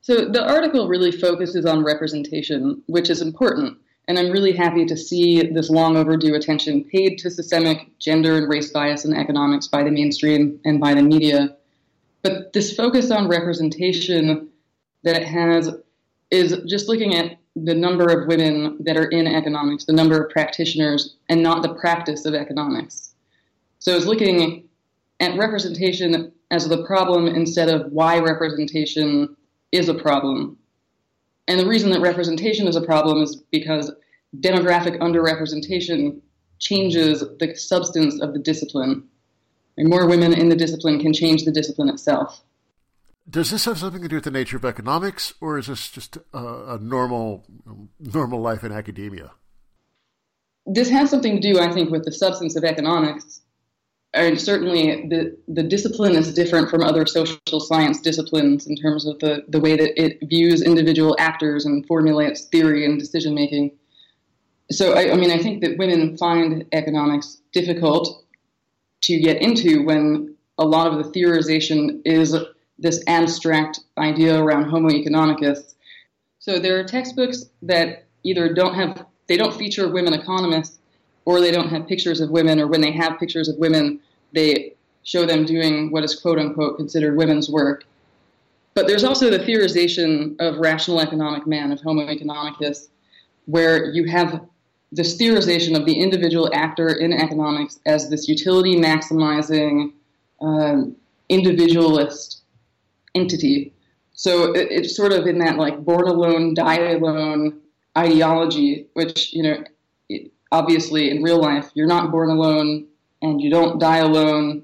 [0.00, 4.96] So the article really focuses on representation, which is important, and I'm really happy to
[4.96, 9.82] see this long overdue attention paid to systemic gender and race bias in economics by
[9.82, 11.56] the mainstream and by the media.
[12.22, 14.48] But this focus on representation
[15.04, 15.70] that it has
[16.30, 20.30] is just looking at the number of women that are in economics, the number of
[20.30, 23.14] practitioners, and not the practice of economics.
[23.78, 24.68] So it's looking
[25.24, 29.36] at representation as the problem instead of why representation
[29.72, 30.58] is a problem.
[31.48, 33.92] And the reason that representation is a problem is because
[34.38, 36.20] demographic underrepresentation
[36.58, 39.08] changes the substance of the discipline.
[39.76, 42.42] And more women in the discipline can change the discipline itself.
[43.28, 46.18] Does this have something to do with the nature of economics, or is this just
[46.34, 47.46] a, a normal
[47.98, 49.32] normal life in academia?
[50.66, 53.40] This has something to do, I think, with the substance of economics
[54.14, 59.18] and certainly the, the discipline is different from other social science disciplines in terms of
[59.18, 63.72] the, the way that it views individual actors and formulates theory and decision making.
[64.70, 68.24] So, I, I mean, I think that women find economics difficult
[69.02, 72.36] to get into when a lot of the theorization is
[72.78, 75.74] this abstract idea around Homo economicus.
[76.38, 80.78] So there are textbooks that either don't have, they don't feature women economists
[81.24, 84.00] or they don't have pictures of women, or when they have pictures of women,
[84.32, 87.84] they show them doing what is quote unquote considered women's work.
[88.74, 92.88] But there's also the theorization of rational economic man, of Homo economicus,
[93.46, 94.44] where you have
[94.90, 99.92] this theorization of the individual actor in economics as this utility maximizing
[100.40, 100.96] um,
[101.28, 102.42] individualist
[103.14, 103.72] entity.
[104.12, 107.60] So it, it's sort of in that like born alone, die alone
[107.96, 109.64] ideology, which, you know,
[110.54, 112.86] obviously in real life, you're not born alone
[113.22, 114.62] and you don't die alone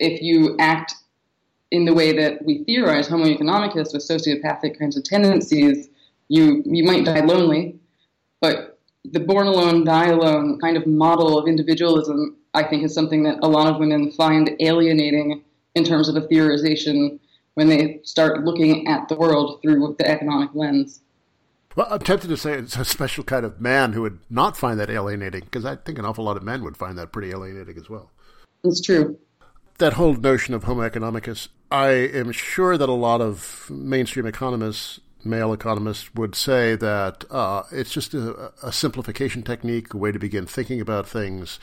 [0.00, 0.94] if you act
[1.70, 5.88] in the way that we theorize, Homo economicus, with sociopathic kinds of tendencies,
[6.26, 7.78] you, you might die lonely.
[8.40, 13.22] But the born alone, die alone kind of model of individualism, I think, is something
[13.22, 15.44] that a lot of women find alienating
[15.76, 17.20] in terms of a theorization
[17.54, 21.02] when they start looking at the world through the economic lens.
[21.76, 24.80] Well, I'm tempted to say it's a special kind of man who would not find
[24.80, 27.76] that alienating, because I think an awful lot of men would find that pretty alienating
[27.76, 28.10] as well.
[28.64, 29.18] It's true.
[29.78, 35.00] That whole notion of Homo economicus, I am sure that a lot of mainstream economists
[35.24, 40.18] male economists would say that uh, it's just a, a, simplification technique, a way to
[40.18, 41.58] begin thinking about things,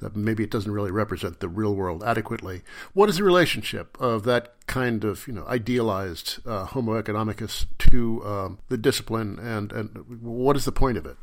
[0.00, 2.62] that maybe it doesn't really represent the real world adequately.
[2.92, 8.24] What is the relationship of that kind of you know idealized uh, Homo economicus to
[8.24, 11.16] um, the discipline, and, and what is the point of it?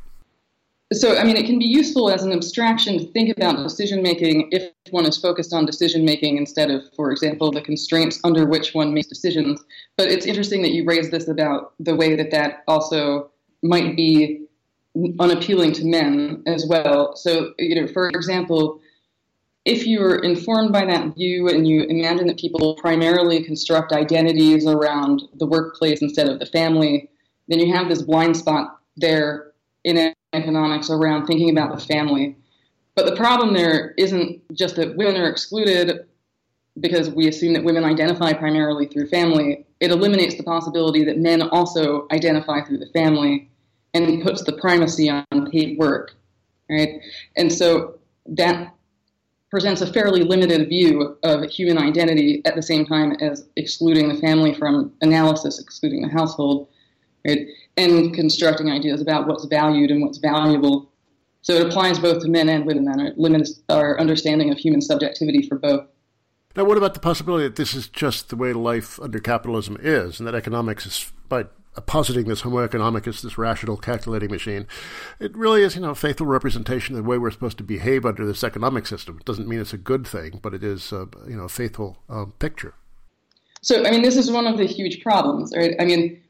[0.92, 4.48] So I mean, it can be useful as an abstraction to think about decision making
[4.50, 8.74] if one is focused on decision making instead of, for example, the constraints under which
[8.74, 9.62] one makes decisions.
[9.96, 13.30] But it's interesting that you raised this about the way that that also
[13.62, 14.46] might be
[15.20, 17.14] unappealing to men as well.
[17.14, 18.80] So, you know, for example,
[19.64, 25.22] if you're informed by that view and you imagine that people primarily construct identities around
[25.34, 27.10] the workplace instead of the family,
[27.48, 29.52] then you have this blind spot there
[29.84, 32.36] in economics around thinking about the family.
[32.94, 36.06] But the problem there isn't just that women are excluded
[36.78, 39.66] because we assume that women identify primarily through family.
[39.80, 43.50] It eliminates the possibility that men also identify through the family
[43.94, 46.14] and puts the primacy on paid work,
[46.68, 47.00] right?
[47.36, 48.74] And so that
[49.50, 54.14] presents a fairly limited view of human identity at the same time as excluding the
[54.20, 56.68] family from analysis, excluding the household,
[57.26, 57.48] right?
[57.76, 60.90] And constructing ideas about what's valued and what's valuable.
[61.42, 64.82] So it applies both to men and women, and it limits our understanding of human
[64.82, 65.86] subjectivity for both.
[66.56, 70.18] Now, what about the possibility that this is just the way life under capitalism is,
[70.18, 71.44] and that economics is, by
[71.86, 74.66] positing this homo economicus, this rational calculating machine,
[75.20, 78.04] it really is, you know, a faithful representation of the way we're supposed to behave
[78.04, 79.16] under this economic system.
[79.18, 81.98] It doesn't mean it's a good thing, but it is, uh, you know, a faithful
[82.08, 82.74] um, picture.
[83.62, 85.74] So, I mean, this is one of the huge problems, right?
[85.78, 86.20] I mean,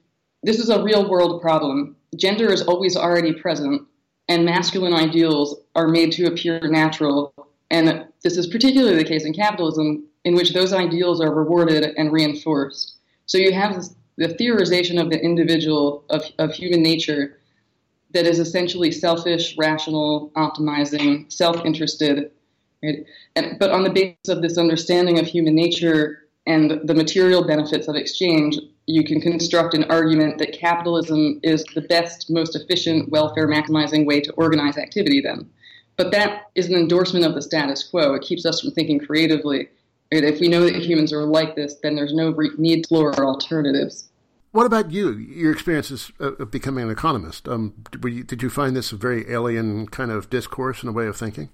[0.42, 1.96] this is a real world problem.
[2.16, 3.82] Gender is always already present,
[4.28, 7.34] and masculine ideals are made to appear natural.
[7.70, 12.12] And this is particularly the case in capitalism, in which those ideals are rewarded and
[12.12, 12.96] reinforced.
[13.26, 13.84] So you have
[14.16, 17.38] the theorization of the individual, of, of human nature,
[18.12, 22.30] that is essentially selfish, rational, optimizing, self interested.
[22.82, 23.04] Right?
[23.36, 27.86] And, but on the basis of this understanding of human nature and the material benefits
[27.86, 28.58] of exchange,
[28.90, 34.20] you can construct an argument that capitalism is the best, most efficient, welfare maximizing way
[34.20, 35.48] to organize activity then.
[35.96, 38.14] But that is an endorsement of the status quo.
[38.14, 39.68] It keeps us from thinking creatively.
[40.10, 44.08] If we know that humans are like this, then there's no need to explore alternatives.
[44.52, 45.12] What about you?
[45.12, 47.46] Your experiences of becoming an economist.
[47.46, 51.06] Um, you, did you find this a very alien kind of discourse and a way
[51.06, 51.50] of thinking?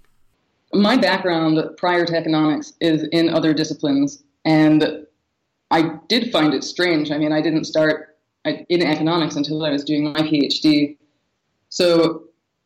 [0.73, 5.07] My background prior to economics is in other disciplines, and
[5.71, 7.11] I did find it strange.
[7.11, 8.17] I mean, I didn't start
[8.69, 10.97] in economics until I was doing my PhD.
[11.69, 12.25] So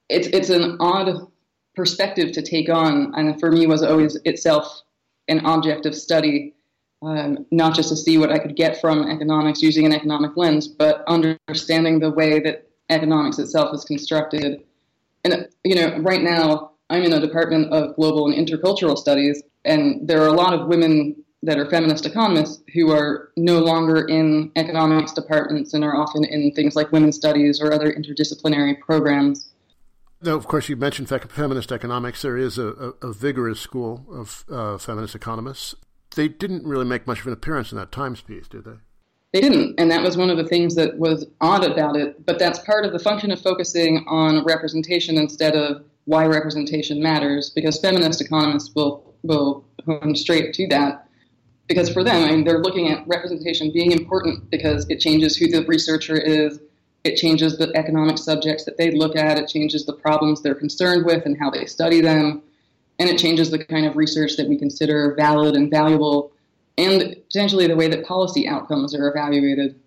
[0.09, 1.27] it's it's an odd
[1.75, 4.83] perspective to take on, and for me was always itself
[5.29, 6.55] an object of study,
[7.03, 10.67] um, not just to see what I could get from economics using an economic lens,
[10.69, 14.63] but understanding the way that economics itself is constructed.
[15.25, 20.07] And you know, right now I'm in a department of global and intercultural studies, and
[20.07, 24.53] there are a lot of women that are feminist economists who are no longer in
[24.57, 29.51] economics departments and are often in things like women's studies or other interdisciplinary programs.
[30.23, 32.21] Now, of course, you mentioned feminist economics.
[32.21, 35.75] There is a, a, vigorous school of uh, feminist economists.
[36.15, 38.77] They didn't really make much of an appearance in that Times piece, did they?
[39.33, 42.27] They didn't, and that was one of the things that was odd about it.
[42.27, 47.49] But that's part of the function of focusing on representation instead of why representation matters,
[47.51, 51.07] because feminist economists will will come straight to that.
[51.71, 55.47] Because for them, I mean, they're looking at representation being important because it changes who
[55.47, 56.59] the researcher is,
[57.05, 61.07] it changes the economic subjects that they look at, it changes the problems they're concerned
[61.07, 62.43] with and how they study them,
[62.99, 66.33] and it changes the kind of research that we consider valid and valuable
[66.77, 69.79] and potentially the way that policy outcomes are evaluated.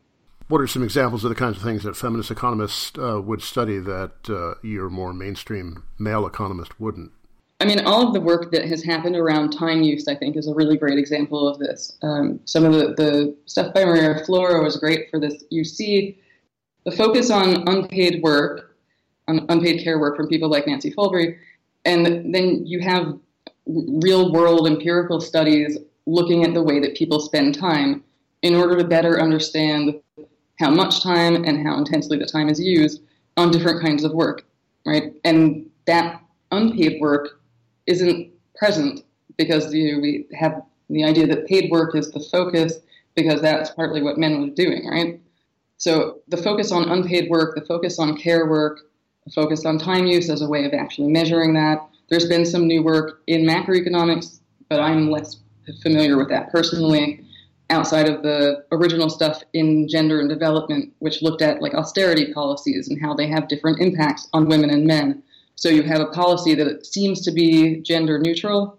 [0.47, 3.79] What are some examples of the kinds of things that feminist economists uh, would study
[3.79, 7.11] that uh, your more mainstream male economist wouldn't?
[7.59, 10.47] I mean, all of the work that has happened around time use, I think, is
[10.47, 11.97] a really great example of this.
[12.01, 15.43] Um, some of the, the stuff by Maria Floro was great for this.
[15.49, 16.19] You see
[16.85, 18.75] the focus on unpaid work,
[19.27, 21.37] on unpaid care work from people like Nancy Folbre,
[21.85, 23.17] and then you have
[23.65, 28.03] real world empirical studies looking at the way that people spend time
[28.41, 30.01] in order to better understand
[30.59, 33.01] how much time and how intensely the time is used
[33.37, 34.43] on different kinds of work,
[34.85, 35.13] right?
[35.23, 37.39] And that unpaid work
[37.87, 39.03] isn't present
[39.37, 42.79] because you we have the idea that paid work is the focus
[43.15, 45.19] because that's partly what men were doing, right?
[45.77, 48.81] So the focus on unpaid work, the focus on care work,
[49.25, 51.87] the focus on time use as a way of actually measuring that.
[52.09, 55.37] There's been some new work in macroeconomics, but I'm less
[55.81, 57.23] familiar with that personally
[57.69, 62.87] outside of the original stuff in gender and development, which looked at like austerity policies
[62.87, 65.23] and how they have different impacts on women and men.
[65.55, 68.77] So you have a policy that seems to be gender neutral,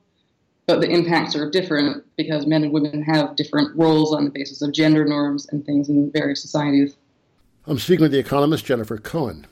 [0.67, 4.63] but the impacts are different because men and women have different roles on the basis
[4.63, 6.97] of gender norms and things in various societies.
[7.67, 9.47] I'm speaking with the economist Jennifer Cohen.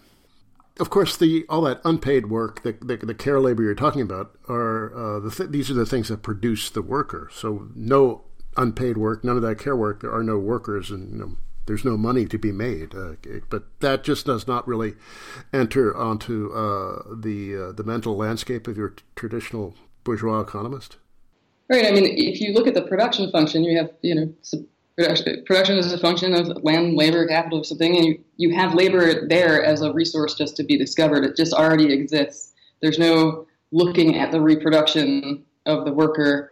[0.81, 4.37] Of course, the all that unpaid work, the, the, the care labor you're talking about,
[4.49, 7.29] are uh, the th- these are the things that produce the worker.
[7.33, 8.25] So no
[8.57, 10.01] unpaid work, none of that care work.
[10.01, 11.37] There are no workers, and you know,
[11.67, 12.95] there's no money to be made.
[12.95, 13.13] Uh,
[13.49, 14.95] but that just does not really
[15.53, 20.97] enter onto uh, the uh, the mental landscape of your t- traditional bourgeois economist.
[21.71, 21.87] Right.
[21.87, 24.35] I mean, if you look at the production function, you have you know
[24.97, 28.75] production, production is a function of land, labor, capital, or something, and you, you have
[28.75, 31.25] labor there as a resource just to be discovered.
[31.25, 32.53] It just already exists.
[32.81, 36.51] There's no looking at the reproduction of the worker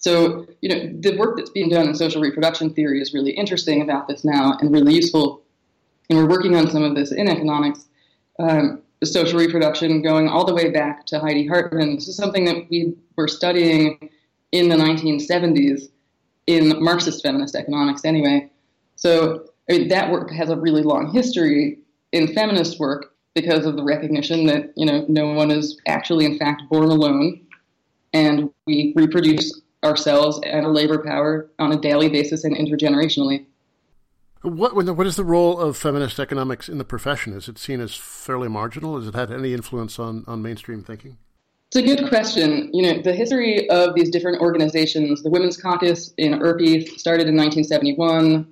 [0.00, 3.82] so, you know, the work that's being done in social reproduction theory is really interesting
[3.82, 5.42] about this now and really useful.
[6.08, 7.84] And we're working on some of this in economics,
[8.38, 11.96] um, social reproduction going all the way back to Heidi Hartmann.
[11.96, 14.10] This is something that we were studying
[14.52, 15.90] in the 1970s
[16.46, 18.50] in Marxist feminist economics, anyway.
[18.96, 21.78] So, I mean, that work has a really long history
[22.12, 26.38] in feminist work because of the recognition that, you know, no one is actually, in
[26.38, 27.42] fact, born alone.
[28.12, 33.46] And we reproduce ourselves and our labor power on a daily basis and intergenerationally.
[34.42, 37.34] What what is the role of feminist economics in the profession?
[37.34, 38.96] Is it seen as fairly marginal?
[38.96, 41.18] Has it had any influence on, on mainstream thinking?
[41.68, 42.70] It's a good question.
[42.72, 47.36] You know, the history of these different organizations, the Women's Caucus in URPE started in
[47.36, 48.48] 1971.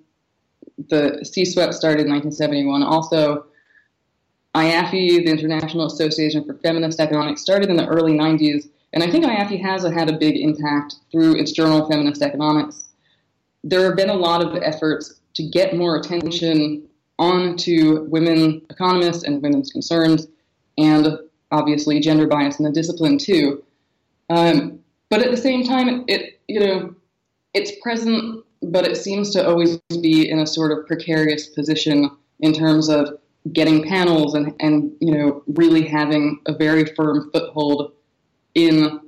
[0.89, 2.83] The CSWEP started in 1971.
[2.85, 3.47] Also,
[4.55, 9.25] IAFE, the International Association for Feminist Economics, started in the early 90s and I think
[9.25, 12.87] IAFE has had a big impact through its journal, Feminist Economics.
[13.63, 19.43] There have been a lot of efforts to get more attention onto women economists and
[19.43, 20.27] women's concerns,
[20.79, 21.19] and
[21.51, 23.63] obviously gender bias in the discipline too.
[24.31, 24.81] Um,
[25.11, 26.95] but at the same time, it you know
[27.55, 32.11] it's present, but it seems to always be in a sort of precarious position
[32.41, 33.19] in terms of
[33.53, 37.93] getting panels and and you know really having a very firm foothold
[38.67, 39.01] in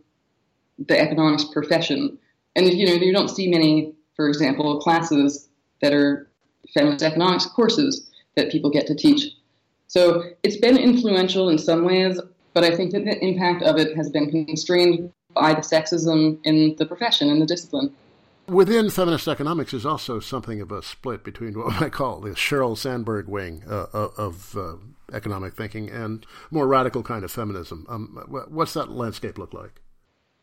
[0.79, 2.19] the economics profession.
[2.57, 5.49] And you know, you don't see many, for example, classes
[5.83, 6.31] that are
[6.73, 9.33] feminist economics courses that people get to teach.
[9.89, 12.21] So it's been influential in some ways,
[12.55, 16.77] but I think that the impact of it has been constrained by the sexism in
[16.79, 17.93] the profession and the discipline.
[18.47, 22.77] Within feminist economics is also something of a split between what I call the Sheryl
[22.77, 24.75] Sandberg wing uh, uh of uh,
[25.13, 27.87] economic thinking and more radical kind of feminism.
[27.89, 29.81] Um, what's that landscape look like?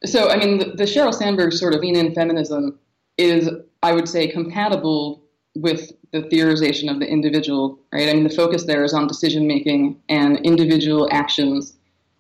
[0.06, 2.80] So, I mean, the, the Sheryl Sandberg sort of lean in feminism
[3.18, 3.50] is,
[3.82, 5.24] I would say, compatible
[5.56, 8.10] with the theorization of the individual, right?
[8.10, 11.76] I mean, the focus there is on decision making and individual actions.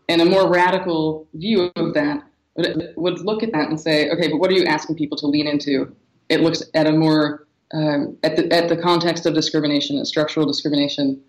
[0.10, 2.24] And a more radical view of that
[2.56, 5.28] would, would look at that and say, okay, but what are you asking people to
[5.28, 5.96] lean into?
[6.30, 10.46] It looks at a more um, at the at the context of discrimination, at structural
[10.46, 11.22] discrimination,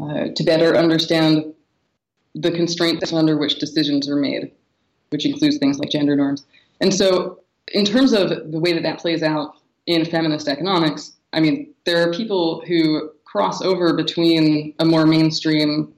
[0.00, 1.54] uh, to better understand
[2.34, 4.52] the constraints under which decisions are made,
[5.10, 6.44] which includes things like gender norms.
[6.80, 7.40] And so,
[7.72, 9.54] in terms of the way that that plays out
[9.86, 15.92] in feminist economics, I mean, there are people who cross over between a more mainstream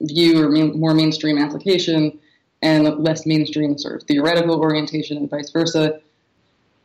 [0.00, 2.18] view or more mainstream application
[2.62, 6.00] and less mainstream sort of theoretical orientation and vice versa.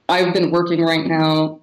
[0.09, 1.61] I've been working right now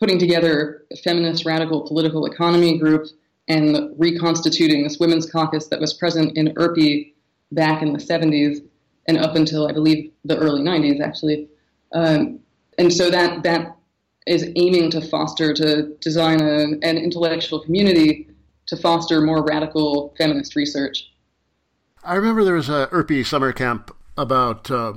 [0.00, 3.08] putting together a feminist radical political economy group
[3.48, 7.14] and reconstituting this women's caucus that was present in URPE
[7.52, 8.58] back in the 70s
[9.06, 11.48] and up until I believe the early 90s, actually.
[11.92, 12.40] Um,
[12.76, 13.74] and so that that
[14.26, 18.28] is aiming to foster to design a, an intellectual community
[18.66, 21.10] to foster more radical feminist research.
[22.04, 24.94] I remember there was a URPE summer camp about uh,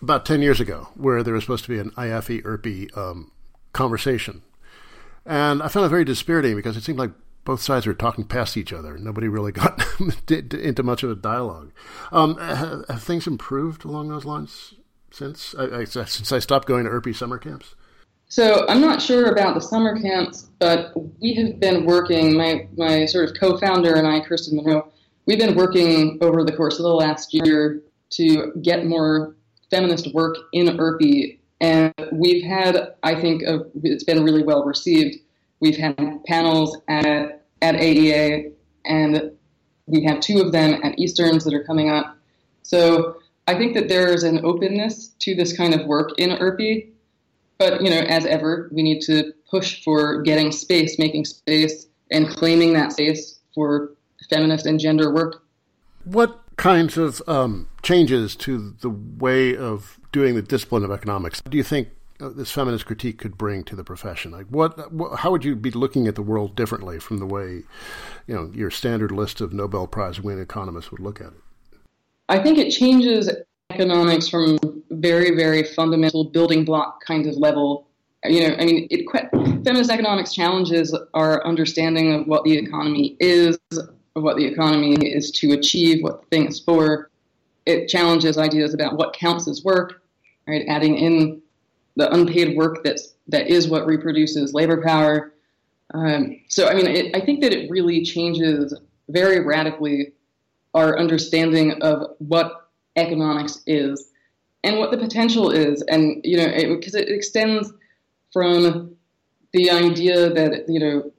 [0.00, 3.32] about ten years ago where there was supposed to be an IAFE URPE um,
[3.72, 4.42] conversation,
[5.26, 7.10] and I found it very dispiriting because it seemed like
[7.48, 8.98] both sides were talking past each other.
[8.98, 9.82] Nobody really got
[10.30, 11.72] into much of a dialogue.
[12.12, 14.74] Um, have, have, things improved along those lines
[15.10, 17.74] since I, I, since I stopped going to URPE summer camps?
[18.28, 20.92] So I'm not sure about the summer camps, but
[21.22, 22.36] we have been working.
[22.36, 24.92] My my sort of co-founder and I, Kirsten Monroe,
[25.24, 27.80] we've been working over the course of the last year
[28.10, 29.34] to get more
[29.70, 35.16] feminist work in URPE, and we've had, I think, a, it's been really well received.
[35.60, 35.96] We've had
[36.26, 38.52] panels at at AEA,
[38.84, 39.32] and
[39.86, 42.16] we have two of them at Easterns that are coming up.
[42.62, 46.88] So I think that there is an openness to this kind of work in URPE
[47.58, 52.28] but you know, as ever, we need to push for getting space, making space, and
[52.28, 53.90] claiming that space for
[54.30, 55.42] feminist and gender work.
[56.04, 61.56] What kinds of um, changes to the way of doing the discipline of economics do
[61.56, 61.88] you think
[62.20, 64.32] Uh, this feminist critique could bring to the profession?
[64.32, 67.62] Like, what, what, how would you be looking at the world differently from the way,
[68.26, 71.78] you know, your standard list of Nobel Prize winning economists would look at it?
[72.28, 73.30] I think it changes
[73.70, 74.58] economics from
[74.90, 77.86] very, very fundamental building block kind of level.
[78.24, 79.06] You know, I mean, it,
[79.64, 85.30] feminist economics challenges our understanding of what the economy is, of what the economy is
[85.32, 87.10] to achieve, what the thing is for.
[87.64, 90.02] It challenges ideas about what counts as work,
[90.48, 90.64] right?
[90.66, 91.42] Adding in
[91.98, 95.34] the unpaid work that's that is what reproduces labor power.
[95.92, 98.72] Um, so, I mean, it, I think that it really changes
[99.08, 100.12] very radically
[100.74, 104.10] our understanding of what economics is
[104.62, 105.82] and what the potential is.
[105.88, 107.72] And, you know, because it, it, extends
[108.32, 108.94] from
[109.52, 111.10] the idea that, you know,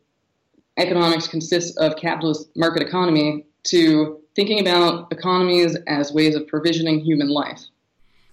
[0.77, 7.27] economics consists of capitalist market economy to thinking about economies as ways of provisioning human
[7.27, 7.61] life.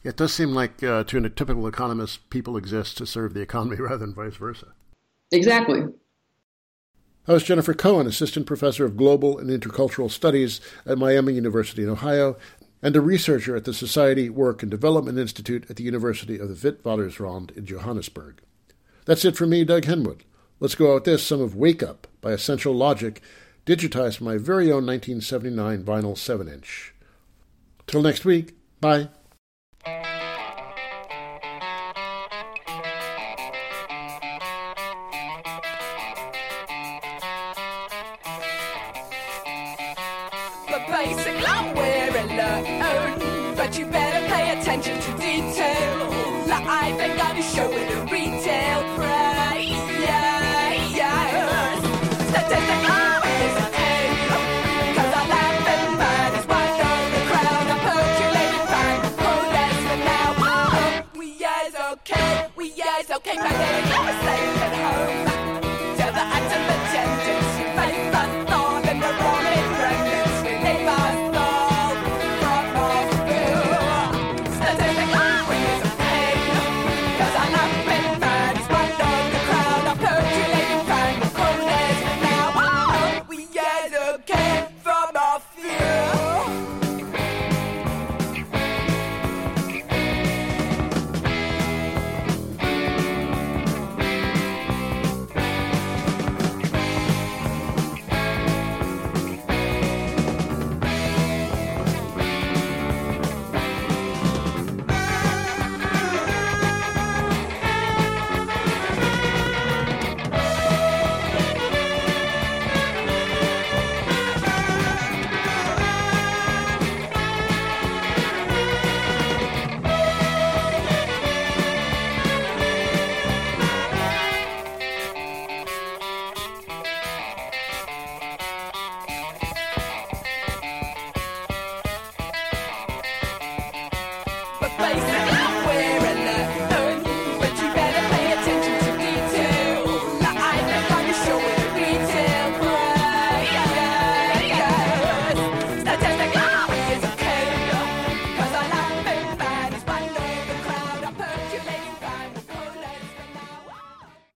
[0.07, 3.77] It does seem like, uh, to a typical economist, people exist to serve the economy
[3.81, 4.69] rather than vice versa.
[5.33, 5.81] Exactly.
[7.25, 11.89] That was Jennifer Cohen, Assistant Professor of Global and Intercultural Studies at Miami University in
[11.89, 12.37] Ohio,
[12.81, 16.73] and a researcher at the Society Work and Development Institute at the University of the
[16.73, 18.41] Witwatersrand in Johannesburg.
[19.07, 20.21] That's it for me, Doug Henwood.
[20.61, 23.21] Let's go out with this some of Wake Up by Essential Logic,
[23.67, 26.95] digitized from my very own 1979 vinyl 7 inch.
[27.89, 29.09] Till next week, bye
[29.87, 30.16] thank you